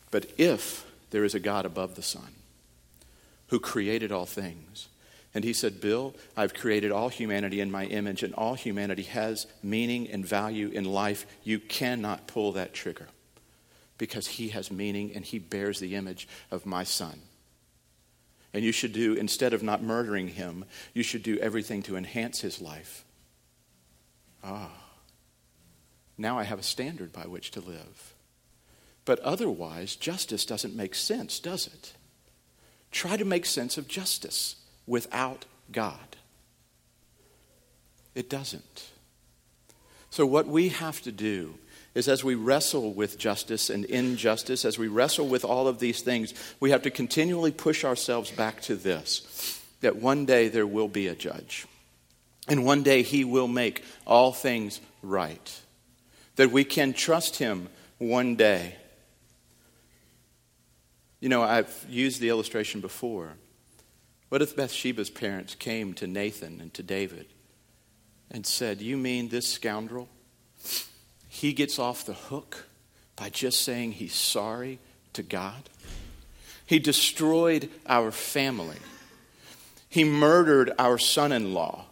But 0.09 0.25
if 0.39 0.83
there 1.11 1.23
is 1.23 1.35
a 1.35 1.39
God 1.39 1.63
above 1.63 1.93
the 1.93 2.01
sun 2.01 2.33
who 3.49 3.59
created 3.59 4.11
all 4.11 4.25
things, 4.25 4.87
and 5.35 5.43
he 5.43 5.53
said, 5.53 5.79
Bill, 5.79 6.15
I've 6.35 6.55
created 6.55 6.91
all 6.91 7.09
humanity 7.09 7.61
in 7.61 7.69
my 7.69 7.85
image, 7.85 8.23
and 8.23 8.33
all 8.33 8.55
humanity 8.55 9.03
has 9.03 9.45
meaning 9.61 10.09
and 10.09 10.25
value 10.25 10.69
in 10.69 10.85
life. 10.85 11.27
You 11.43 11.59
cannot 11.59 12.25
pull 12.25 12.53
that 12.53 12.73
trigger 12.73 13.09
because 13.99 14.25
he 14.25 14.49
has 14.49 14.71
meaning 14.71 15.11
and 15.13 15.23
he 15.23 15.37
bears 15.37 15.79
the 15.79 15.93
image 15.93 16.27
of 16.49 16.65
my 16.65 16.83
son. 16.83 17.21
And 18.55 18.63
you 18.63 18.71
should 18.71 18.93
do, 18.93 19.11
instead 19.15 19.51
of 19.51 19.63
not 19.63 19.83
murdering 19.83 20.29
him, 20.29 20.63
you 20.93 21.03
should 21.03 21.23
do 21.23 21.37
everything 21.39 21.83
to 21.83 21.97
enhance 21.97 22.39
his 22.39 22.61
life. 22.61 23.03
Ah, 24.41 24.71
now 26.17 26.39
I 26.39 26.43
have 26.43 26.59
a 26.59 26.63
standard 26.63 27.11
by 27.11 27.23
which 27.23 27.51
to 27.51 27.59
live. 27.59 28.13
But 29.03 29.19
otherwise, 29.19 29.97
justice 29.97 30.45
doesn't 30.45 30.73
make 30.73 30.95
sense, 30.95 31.41
does 31.41 31.67
it? 31.67 31.95
Try 32.91 33.17
to 33.17 33.25
make 33.25 33.45
sense 33.45 33.77
of 33.77 33.89
justice 33.89 34.55
without 34.87 35.43
God. 35.69 36.15
It 38.15 38.29
doesn't. 38.29 38.85
So, 40.09 40.25
what 40.25 40.47
we 40.47 40.69
have 40.69 41.01
to 41.01 41.11
do 41.11 41.55
is 41.95 42.09
as 42.09 42.23
we 42.23 42.35
wrestle 42.35 42.93
with 42.93 43.17
justice 43.17 43.69
and 43.69 43.85
injustice, 43.85 44.65
as 44.65 44.77
we 44.77 44.89
wrestle 44.89 45.27
with 45.27 45.45
all 45.45 45.67
of 45.67 45.79
these 45.79 46.01
things, 46.01 46.33
we 46.59 46.71
have 46.71 46.83
to 46.83 46.91
continually 46.91 47.51
push 47.51 47.83
ourselves 47.83 48.29
back 48.29 48.61
to 48.61 48.75
this 48.75 49.61
that 49.81 49.95
one 49.95 50.25
day 50.25 50.47
there 50.47 50.67
will 50.67 50.87
be 50.87 51.07
a 51.07 51.15
judge. 51.15 51.65
And 52.47 52.65
one 52.65 52.83
day 52.83 53.01
he 53.01 53.23
will 53.23 53.47
make 53.47 53.83
all 54.05 54.31
things 54.31 54.79
right. 55.01 55.61
That 56.35 56.51
we 56.51 56.63
can 56.63 56.93
trust 56.93 57.37
him 57.37 57.69
one 57.97 58.35
day. 58.35 58.75
You 61.19 61.29
know, 61.29 61.41
I've 61.41 61.85
used 61.89 62.19
the 62.19 62.29
illustration 62.29 62.81
before. 62.81 63.33
What 64.29 64.41
if 64.41 64.55
Bathsheba's 64.55 65.09
parents 65.09 65.55
came 65.55 65.93
to 65.93 66.07
Nathan 66.07 66.59
and 66.61 66.73
to 66.73 66.83
David 66.83 67.27
and 68.29 68.45
said, 68.45 68.81
You 68.81 68.97
mean 68.97 69.29
this 69.29 69.47
scoundrel? 69.47 70.09
He 71.35 71.51
gets 71.51 71.79
off 71.79 72.05
the 72.05 72.13
hook 72.13 72.65
by 73.17 73.27
just 73.27 73.65
saying 73.65 73.91
he's 73.91 74.15
sorry 74.15 74.79
to 75.11 75.21
God? 75.21 75.69
He 76.65 76.79
destroyed 76.79 77.69
our 77.85 78.11
family. 78.11 78.77
He 79.89 80.05
murdered 80.05 80.71
our 80.79 80.97
son 80.97 81.33
in 81.33 81.53
law. 81.53 81.87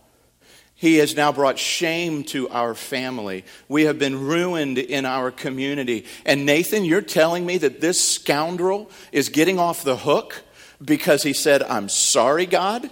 He 0.75 0.95
has 0.99 1.17
now 1.17 1.33
brought 1.33 1.59
shame 1.59 2.23
to 2.25 2.47
our 2.51 2.73
family. 2.73 3.43
We 3.67 3.83
have 3.83 3.99
been 3.99 4.25
ruined 4.25 4.77
in 4.77 5.05
our 5.05 5.29
community. 5.29 6.05
And 6.25 6.45
Nathan, 6.45 6.85
you're 6.85 7.01
telling 7.01 7.45
me 7.45 7.57
that 7.57 7.81
this 7.81 8.01
scoundrel 8.01 8.89
is 9.11 9.27
getting 9.27 9.59
off 9.59 9.83
the 9.83 9.97
hook 9.97 10.41
because 10.81 11.23
he 11.23 11.33
said, 11.33 11.61
I'm 11.63 11.89
sorry, 11.89 12.45
God? 12.45 12.89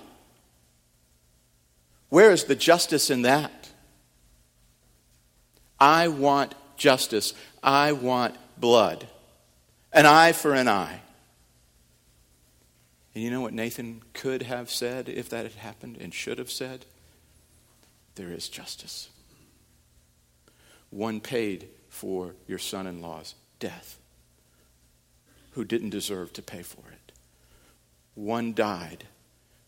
Where 2.10 2.32
is 2.32 2.44
the 2.44 2.56
justice 2.56 3.10
in 3.10 3.22
that? 3.22 3.61
I 5.82 6.10
want 6.10 6.54
justice. 6.78 7.34
I 7.64 7.94
want 7.94 8.36
blood. 8.56 9.08
An 9.92 10.06
eye 10.06 10.32
for 10.32 10.54
an 10.54 10.68
eye. 10.68 11.02
And 13.16 13.24
you 13.24 13.32
know 13.32 13.42
what 13.42 13.54
Nathan 13.54 14.04
could 14.14 14.44
have 14.44 14.70
said 14.70 15.10
if 15.10 15.28
that 15.30 15.44
had 15.44 15.56
happened 15.56 15.98
and 16.00 16.14
should 16.14 16.38
have 16.38 16.52
said? 16.52 16.86
There 18.14 18.30
is 18.30 18.48
justice. 18.48 19.10
One 20.92 21.20
paid 21.20 21.68
for 21.90 22.36
your 22.48 22.60
son 22.60 22.86
in 22.86 23.02
law's 23.02 23.34
death 23.60 23.98
who 25.52 25.66
didn't 25.66 25.90
deserve 25.90 26.32
to 26.34 26.44
pay 26.44 26.62
for 26.62 26.84
it. 26.92 27.12
One 28.14 28.54
died 28.54 29.06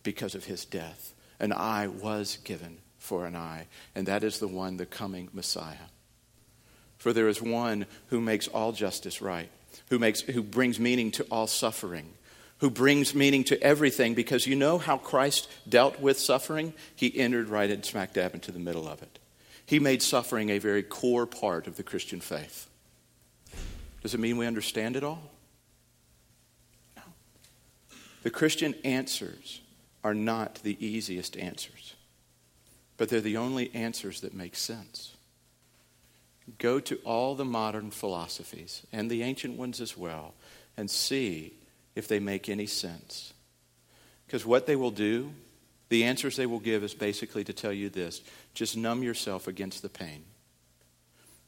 because 0.04 0.36
of 0.36 0.46
his 0.46 0.64
death. 0.64 1.14
An 1.40 1.52
eye 1.52 1.88
was 1.88 2.38
given 2.44 2.78
for 3.00 3.26
an 3.26 3.36
eye, 3.36 3.66
and 3.96 4.08
that 4.08 4.24
is 4.24 4.40
the 4.40 4.48
one, 4.48 4.78
the 4.78 4.86
coming 4.86 5.30
Messiah. 5.34 5.90
For 7.04 7.12
there 7.12 7.28
is 7.28 7.42
one 7.42 7.86
who 8.08 8.22
makes 8.22 8.48
all 8.48 8.72
justice 8.72 9.22
right, 9.22 9.50
who, 9.90 10.00
makes, 10.00 10.22
who 10.22 10.42
brings 10.42 10.80
meaning 10.80 11.12
to 11.12 11.26
all 11.26 11.48
suffering, 11.48 12.08
who 12.60 12.70
brings 12.70 13.14
meaning 13.14 13.44
to 13.44 13.62
everything, 13.62 14.14
because 14.14 14.48
you 14.48 14.56
know 14.56 14.78
how 14.78 14.98
Christ 15.00 15.50
dealt 15.68 16.00
with 16.00 16.18
suffering? 16.18 16.74
He 16.96 17.20
entered 17.20 17.50
right 17.50 17.70
in 17.70 17.84
smack 17.84 18.14
dab 18.14 18.34
into 18.34 18.54
the 18.54 18.60
middle 18.60 18.88
of 18.88 19.02
it. 19.02 19.20
He 19.66 19.80
made 19.80 20.02
suffering 20.02 20.50
a 20.50 20.60
very 20.60 20.82
core 20.82 21.26
part 21.26 21.68
of 21.68 21.76
the 21.76 21.84
Christian 21.84 22.22
faith. 22.22 22.70
Does 24.02 24.14
it 24.14 24.22
mean 24.22 24.38
we 24.38 24.48
understand 24.48 24.96
it 24.96 25.04
all? 25.04 25.30
No. 26.96 27.04
The 28.22 28.30
Christian 28.30 28.76
answers 28.86 29.60
are 30.06 30.14
not 30.14 30.62
the 30.64 30.78
easiest 30.80 31.36
answers, 31.36 31.96
but 32.96 33.10
they're 33.10 33.20
the 33.20 33.36
only 33.36 33.76
answers 33.76 34.22
that 34.22 34.34
make 34.34 34.56
sense. 34.56 35.18
Go 36.58 36.80
to 36.82 36.98
all 37.06 37.36
the 37.36 37.46
modern 37.46 37.92
philosophies 37.92 38.86
and 38.92 39.10
the 39.10 39.24
ancient 39.24 39.58
ones 39.58 39.80
as 39.80 39.98
well 39.98 40.34
and 40.76 40.90
see 40.90 41.54
if 41.96 42.08
they 42.08 42.20
make 42.20 42.50
any 42.50 42.66
sense. 42.66 43.34
Because 44.26 44.46
what 44.46 44.66
they 44.66 44.76
will 44.76 44.92
do, 44.92 45.32
the 45.90 46.04
answers 46.04 46.36
they 46.36 46.46
will 46.46 46.60
give 46.60 46.84
is 46.84 46.94
basically 46.94 47.44
to 47.44 47.54
tell 47.54 47.72
you 47.72 47.90
this 47.90 48.22
just 48.54 48.76
numb 48.76 49.04
yourself 49.04 49.48
against 49.48 49.82
the 49.82 49.90
pain, 49.90 50.24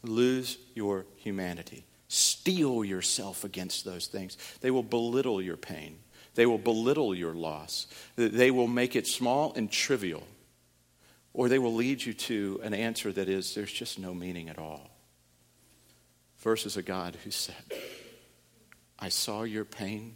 lose 0.03 0.57
your 0.75 1.05
humanity, 1.17 1.85
steel 2.07 2.85
yourself 2.85 3.43
against 3.43 3.85
those 3.85 4.07
things. 4.07 4.37
They 4.61 4.71
will 4.71 4.83
belittle 4.83 5.41
your 5.41 5.57
pain, 5.57 5.97
they 6.35 6.45
will 6.45 6.57
belittle 6.57 7.15
your 7.15 7.33
loss, 7.33 7.87
they 8.15 8.51
will 8.51 8.67
make 8.67 8.95
it 8.95 9.07
small 9.07 9.53
and 9.55 9.71
trivial. 9.71 10.23
Or 11.35 11.49
they 11.49 11.59
will 11.59 11.73
lead 11.73 12.03
you 12.03 12.13
to 12.13 12.61
an 12.63 12.73
answer 12.73 13.11
that 13.11 13.27
is, 13.27 13.53
there's 13.53 13.71
just 13.71 13.99
no 13.99 14.13
meaning 14.13 14.47
at 14.47 14.57
all. 14.57 14.89
Versus 16.39 16.77
a 16.77 16.81
God 16.81 17.17
who 17.25 17.29
said, 17.31 17.55
I 18.97 19.09
saw 19.09 19.43
your 19.43 19.65
pain 19.65 20.15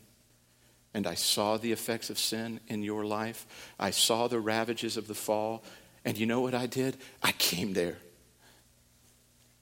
and 0.93 1.05
I 1.05 1.15
saw 1.15 1.57
the 1.57 1.73
effects 1.73 2.09
of 2.09 2.17
sin 2.17 2.61
in 2.67 2.83
your 2.83 3.03
life. 3.03 3.45
I 3.77 3.91
saw 3.91 4.27
the 4.29 4.39
ravages 4.39 4.95
of 4.95 5.07
the 5.07 5.13
fall. 5.13 5.65
And 6.05 6.17
you 6.17 6.25
know 6.25 6.39
what 6.39 6.55
I 6.55 6.67
did? 6.67 6.95
I 7.21 7.33
came 7.33 7.73
there 7.73 7.97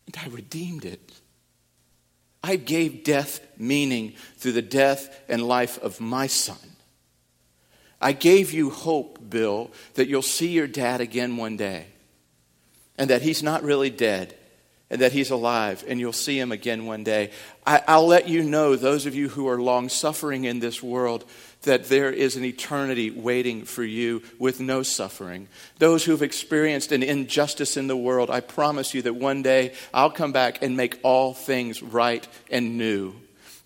and 0.06 0.16
I 0.24 0.28
redeemed 0.28 0.86
it. 0.86 1.12
I 2.44 2.58
gave 2.58 3.04
death 3.04 3.42
meaning 3.58 4.14
through 4.38 4.52
the 4.52 4.62
death 4.62 5.24
and 5.28 5.42
life 5.42 5.82
of 5.82 6.00
my 6.00 6.28
son. 6.28 6.77
I 8.02 8.12
gave 8.12 8.54
you 8.54 8.70
hope, 8.70 9.30
Bill, 9.30 9.72
that 9.96 10.08
you'll 10.08 10.22
see 10.22 10.50
your 10.50 10.68
dad 10.68 11.02
again 11.02 11.38
one 11.38 11.58
day 11.58 11.88
and 12.98 13.10
that 13.10 13.22
he's 13.22 13.44
not 13.44 13.64
really 13.64 13.90
dead 13.90 14.36
and 14.90 15.02
that 15.02 15.12
he's 15.12 15.32
alive 15.32 15.84
and 15.88 16.00
you'll 16.00 16.14
see 16.14 16.40
him 16.40 16.52
again 16.52 16.86
one 16.86 17.04
day. 17.04 17.32
I, 17.66 17.98
will 17.98 18.08
let 18.08 18.30
you 18.30 18.44
know, 18.44 18.76
those 18.76 19.06
of 19.06 19.16
you 19.16 19.30
who 19.30 19.48
are 19.50 19.62
long 19.62 19.90
suffering 19.90 20.46
in 20.46 20.60
this 20.60 20.82
world, 20.82 21.26
that 21.64 21.86
there 21.86 22.12
is 22.12 22.36
an 22.36 22.46
eternity 22.46 23.10
waiting 23.10 23.66
for 23.66 23.84
you 23.84 24.22
with 24.40 24.60
no 24.60 24.84
suffering. 24.84 25.50
Those 25.80 26.06
who 26.06 26.12
have 26.12 26.22
experienced 26.22 26.92
an 26.92 27.04
injustice 27.04 27.76
in 27.76 27.88
the 27.88 27.98
world, 27.98 28.30
I 28.30 28.40
promise 28.40 28.94
you 28.94 29.02
that 29.02 29.16
one 29.16 29.42
day 29.42 29.74
I'll 29.94 30.12
come 30.12 30.32
back 30.32 30.62
and 30.62 30.78
make 30.78 31.00
all 31.04 31.34
things 31.34 31.84
right 31.84 32.26
and 32.50 32.78
new. 32.78 33.16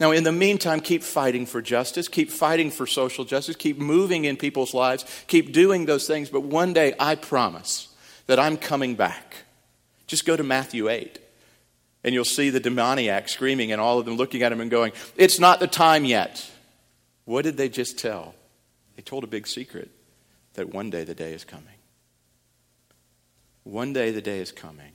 Now, 0.02 0.10
in 0.10 0.24
the 0.24 0.32
meantime, 0.32 0.80
keep 0.80 1.04
fighting 1.04 1.46
for 1.46 1.62
justice, 1.62 2.08
keep 2.08 2.32
fighting 2.32 2.72
for 2.72 2.88
social 2.88 3.24
justice, 3.24 3.56
keep 3.56 3.78
moving 3.78 4.26
in 4.26 4.36
people's 4.36 4.74
lives, 4.74 5.06
keep 5.28 5.54
doing 5.54 5.86
those 5.86 6.08
things. 6.08 6.32
But 6.32 6.42
one 6.42 6.74
day, 6.74 6.96
I 7.00 7.14
promise 7.14 7.88
that 8.26 8.40
I'm 8.40 8.58
coming 8.58 8.96
back. 8.96 9.36
Just 10.08 10.26
go 10.26 10.36
to 10.36 10.42
Matthew 10.42 10.90
8, 10.90 11.20
and 12.04 12.16
you'll 12.16 12.26
see 12.26 12.50
the 12.50 12.60
demoniac 12.60 13.30
screaming, 13.30 13.72
and 13.72 13.80
all 13.80 14.00
of 14.00 14.06
them 14.06 14.16
looking 14.16 14.42
at 14.42 14.52
him 14.52 14.60
and 14.60 14.72
going, 14.72 14.92
It's 15.18 15.40
not 15.40 15.60
the 15.60 15.68
time 15.68 16.04
yet. 16.04 16.50
What 17.26 17.44
did 17.44 17.58
they 17.58 17.70
just 17.70 18.00
tell? 18.00 18.34
They 18.96 19.04
told 19.04 19.24
a 19.24 19.28
big 19.28 19.46
secret 19.46 19.92
that 20.56 20.74
one 20.74 20.90
day 20.90 21.04
the 21.04 21.14
day 21.14 21.34
is 21.34 21.44
coming. 21.44 21.68
One 23.66 23.94
day 23.94 24.10
the 24.10 24.20
day 24.20 24.40
is 24.40 24.52
coming, 24.52 24.94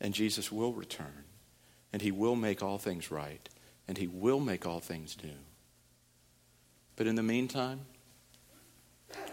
and 0.00 0.14
Jesus 0.14 0.52
will 0.52 0.72
return, 0.72 1.24
and 1.92 2.00
he 2.00 2.12
will 2.12 2.36
make 2.36 2.62
all 2.62 2.78
things 2.78 3.10
right 3.10 3.48
and 3.88 3.98
He 3.98 4.06
will 4.06 4.40
make 4.40 4.66
all 4.66 4.80
things 4.80 5.16
new. 5.22 5.36
But 6.96 7.06
in 7.06 7.16
the 7.16 7.22
meantime, 7.22 7.80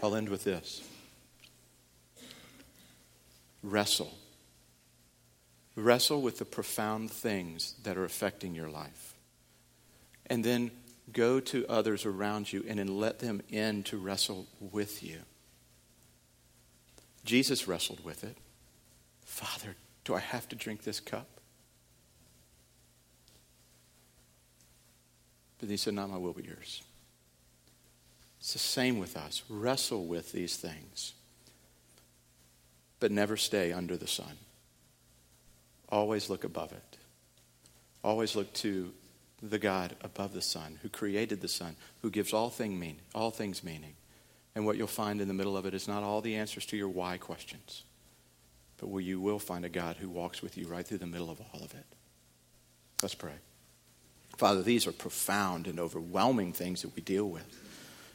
I'll 0.02 0.14
end 0.14 0.28
with 0.28 0.44
this 0.44 0.82
wrestle. 3.62 4.12
Wrestle 5.74 6.20
with 6.20 6.38
the 6.38 6.44
profound 6.44 7.10
things 7.10 7.74
that 7.84 7.96
are 7.96 8.04
affecting 8.04 8.54
your 8.54 8.68
life. 8.68 9.14
And 10.26 10.44
then 10.44 10.70
go 11.12 11.40
to 11.40 11.66
others 11.66 12.04
around 12.04 12.52
you 12.52 12.64
and 12.68 12.78
then 12.78 12.98
let 12.98 13.18
them 13.18 13.42
in 13.48 13.82
to 13.84 13.96
wrestle 13.96 14.46
with 14.60 15.02
you. 15.02 15.18
Jesus 17.24 17.68
wrestled 17.68 18.04
with 18.04 18.24
it. 18.24 18.36
Father, 19.24 19.76
do 20.04 20.14
I 20.14 20.20
have 20.20 20.48
to 20.50 20.56
drink 20.56 20.82
this 20.82 21.00
cup? 21.00 21.26
But 25.62 25.70
he 25.70 25.76
said, 25.76 25.94
Not 25.94 26.10
my 26.10 26.18
will, 26.18 26.32
but 26.32 26.44
yours. 26.44 26.82
It's 28.40 28.52
the 28.52 28.58
same 28.58 28.98
with 28.98 29.16
us. 29.16 29.44
Wrestle 29.48 30.06
with 30.06 30.32
these 30.32 30.56
things, 30.56 31.14
but 32.98 33.12
never 33.12 33.36
stay 33.36 33.72
under 33.72 33.96
the 33.96 34.08
sun. 34.08 34.38
Always 35.88 36.28
look 36.28 36.42
above 36.42 36.72
it. 36.72 36.96
Always 38.02 38.34
look 38.34 38.52
to 38.54 38.92
the 39.40 39.60
God 39.60 39.94
above 40.02 40.32
the 40.32 40.42
sun, 40.42 40.80
who 40.82 40.88
created 40.88 41.40
the 41.40 41.46
sun, 41.46 41.76
who 42.00 42.10
gives 42.10 42.32
all, 42.32 42.50
thing 42.50 42.76
mean, 42.76 42.96
all 43.14 43.30
things 43.30 43.62
meaning. 43.62 43.94
And 44.56 44.66
what 44.66 44.76
you'll 44.76 44.88
find 44.88 45.20
in 45.20 45.28
the 45.28 45.34
middle 45.34 45.56
of 45.56 45.64
it 45.64 45.74
is 45.74 45.86
not 45.86 46.02
all 46.02 46.20
the 46.20 46.34
answers 46.34 46.66
to 46.66 46.76
your 46.76 46.88
why 46.88 47.18
questions, 47.18 47.84
but 48.78 48.88
where 48.88 49.00
you 49.00 49.20
will 49.20 49.38
find 49.38 49.64
a 49.64 49.68
God 49.68 49.98
who 49.98 50.08
walks 50.08 50.42
with 50.42 50.58
you 50.58 50.66
right 50.66 50.84
through 50.84 50.98
the 50.98 51.06
middle 51.06 51.30
of 51.30 51.40
all 51.40 51.62
of 51.62 51.72
it. 51.72 51.86
Let's 53.00 53.14
pray. 53.14 53.34
Father, 54.36 54.62
these 54.62 54.86
are 54.86 54.92
profound 54.92 55.66
and 55.66 55.78
overwhelming 55.78 56.52
things 56.52 56.82
that 56.82 56.94
we 56.96 57.02
deal 57.02 57.28
with. 57.28 57.46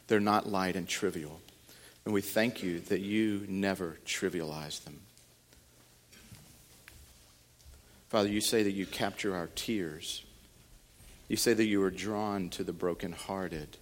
They're 0.08 0.20
not 0.20 0.48
light 0.48 0.76
and 0.76 0.88
trivial. 0.88 1.40
And 2.04 2.14
we 2.14 2.20
thank 2.20 2.62
you 2.62 2.80
that 2.80 3.00
you 3.00 3.44
never 3.48 3.98
trivialize 4.06 4.82
them. 4.84 5.00
Father, 8.08 8.28
you 8.28 8.40
say 8.40 8.62
that 8.62 8.72
you 8.72 8.86
capture 8.86 9.34
our 9.34 9.48
tears. 9.54 10.24
You 11.28 11.36
say 11.36 11.52
that 11.52 11.66
you 11.66 11.82
are 11.82 11.90
drawn 11.90 12.48
to 12.50 12.64
the 12.64 12.72
brokenhearted. 12.72 13.76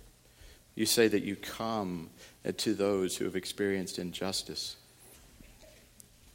You 0.74 0.86
say 0.86 1.06
that 1.08 1.22
you 1.22 1.36
come 1.36 2.10
to 2.56 2.74
those 2.74 3.16
who 3.16 3.24
have 3.24 3.36
experienced 3.36 3.98
injustice. 3.98 4.76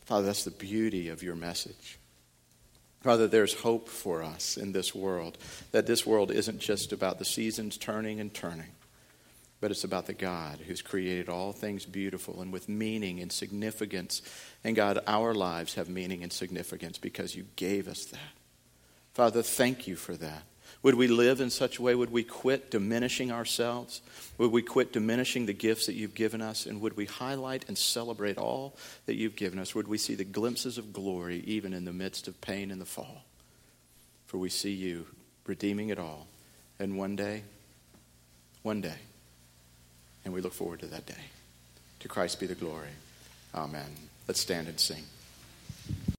Father, 0.06 0.26
that's 0.26 0.46
the 0.46 0.52
beauty 0.52 1.10
of 1.10 1.22
your 1.22 1.36
message. 1.36 2.00
Father, 3.02 3.28
there's 3.28 3.56
hope 3.56 3.90
for 3.90 4.22
us 4.22 4.58
in 4.58 4.74
this 4.74 4.94
world, 4.94 5.38
that 5.72 5.88
this 5.88 6.06
world 6.06 6.32
isn't 6.32 6.60
just 6.60 6.94
about 6.94 7.18
the 7.18 7.26
seasons 7.26 7.78
turning 7.78 8.20
and 8.20 8.32
turning, 8.32 8.74
but 9.60 9.72
it's 9.72 9.84
about 9.84 10.06
the 10.06 10.14
God 10.14 10.60
who's 10.68 10.84
created 10.84 11.28
all 11.28 11.52
things 11.52 11.86
beautiful 11.86 12.42
and 12.42 12.54
with 12.54 12.70
meaning 12.70 13.20
and 13.20 13.32
significance. 13.32 14.22
And 14.64 14.76
God, 14.76 15.00
our 15.08 15.34
lives 15.34 15.74
have 15.76 15.90
meaning 15.90 16.22
and 16.22 16.32
significance 16.32 17.00
because 17.00 17.36
you 17.36 17.48
gave 17.56 17.88
us 17.88 18.06
that. 18.06 18.20
Father, 19.14 19.42
thank 19.42 19.88
you 19.88 19.96
for 19.96 20.16
that. 20.18 20.44
Would 20.84 20.96
we 20.96 21.08
live 21.08 21.42
in 21.42 21.52
such 21.52 21.78
a 21.78 21.82
way? 21.82 21.94
Would 21.94 22.12
we 22.12 22.24
quit 22.24 22.72
diminishing 22.72 23.32
ourselves? 23.32 24.02
Would 24.40 24.52
we 24.52 24.64
quit 24.64 24.94
diminishing 24.94 25.46
the 25.46 25.54
gifts 25.54 25.86
that 25.86 25.94
you've 25.94 26.16
given 26.16 26.42
us? 26.42 26.66
And 26.66 26.82
would 26.82 26.98
we 26.98 27.06
highlight 27.06 27.66
and 27.68 27.78
celebrate 27.78 28.40
all 28.40 28.76
that 29.06 29.16
you've 29.16 29.36
given 29.36 29.60
us? 29.60 29.76
Would 29.76 29.88
we 29.88 30.00
see 30.00 30.16
the 30.16 30.24
glimpses 30.24 30.80
of 30.80 30.92
glory 30.92 31.44
even 31.46 31.74
in 31.74 31.86
the 31.86 31.94
midst 31.94 32.28
of 32.28 32.42
pain 32.42 32.72
and 32.72 32.82
the 32.82 32.86
fall? 32.86 33.24
For 34.26 34.40
we 34.40 34.50
see 34.50 34.72
you 34.72 35.06
redeeming 35.46 35.90
it 35.90 36.00
all. 36.00 36.28
And 36.80 36.98
one 36.98 37.16
day, 37.16 37.44
one 38.64 38.82
day, 38.82 38.98
and 40.26 40.34
we 40.34 40.42
look 40.42 40.54
forward 40.54 40.80
to 40.80 40.88
that 40.88 41.06
day. 41.06 41.14
To 42.00 42.08
Christ 42.08 42.40
be 42.40 42.48
the 42.48 42.56
glory. 42.56 42.90
Amen. 43.54 43.86
Let's 44.28 44.40
stand 44.40 44.68
and 44.68 44.80
sing. 44.80 45.04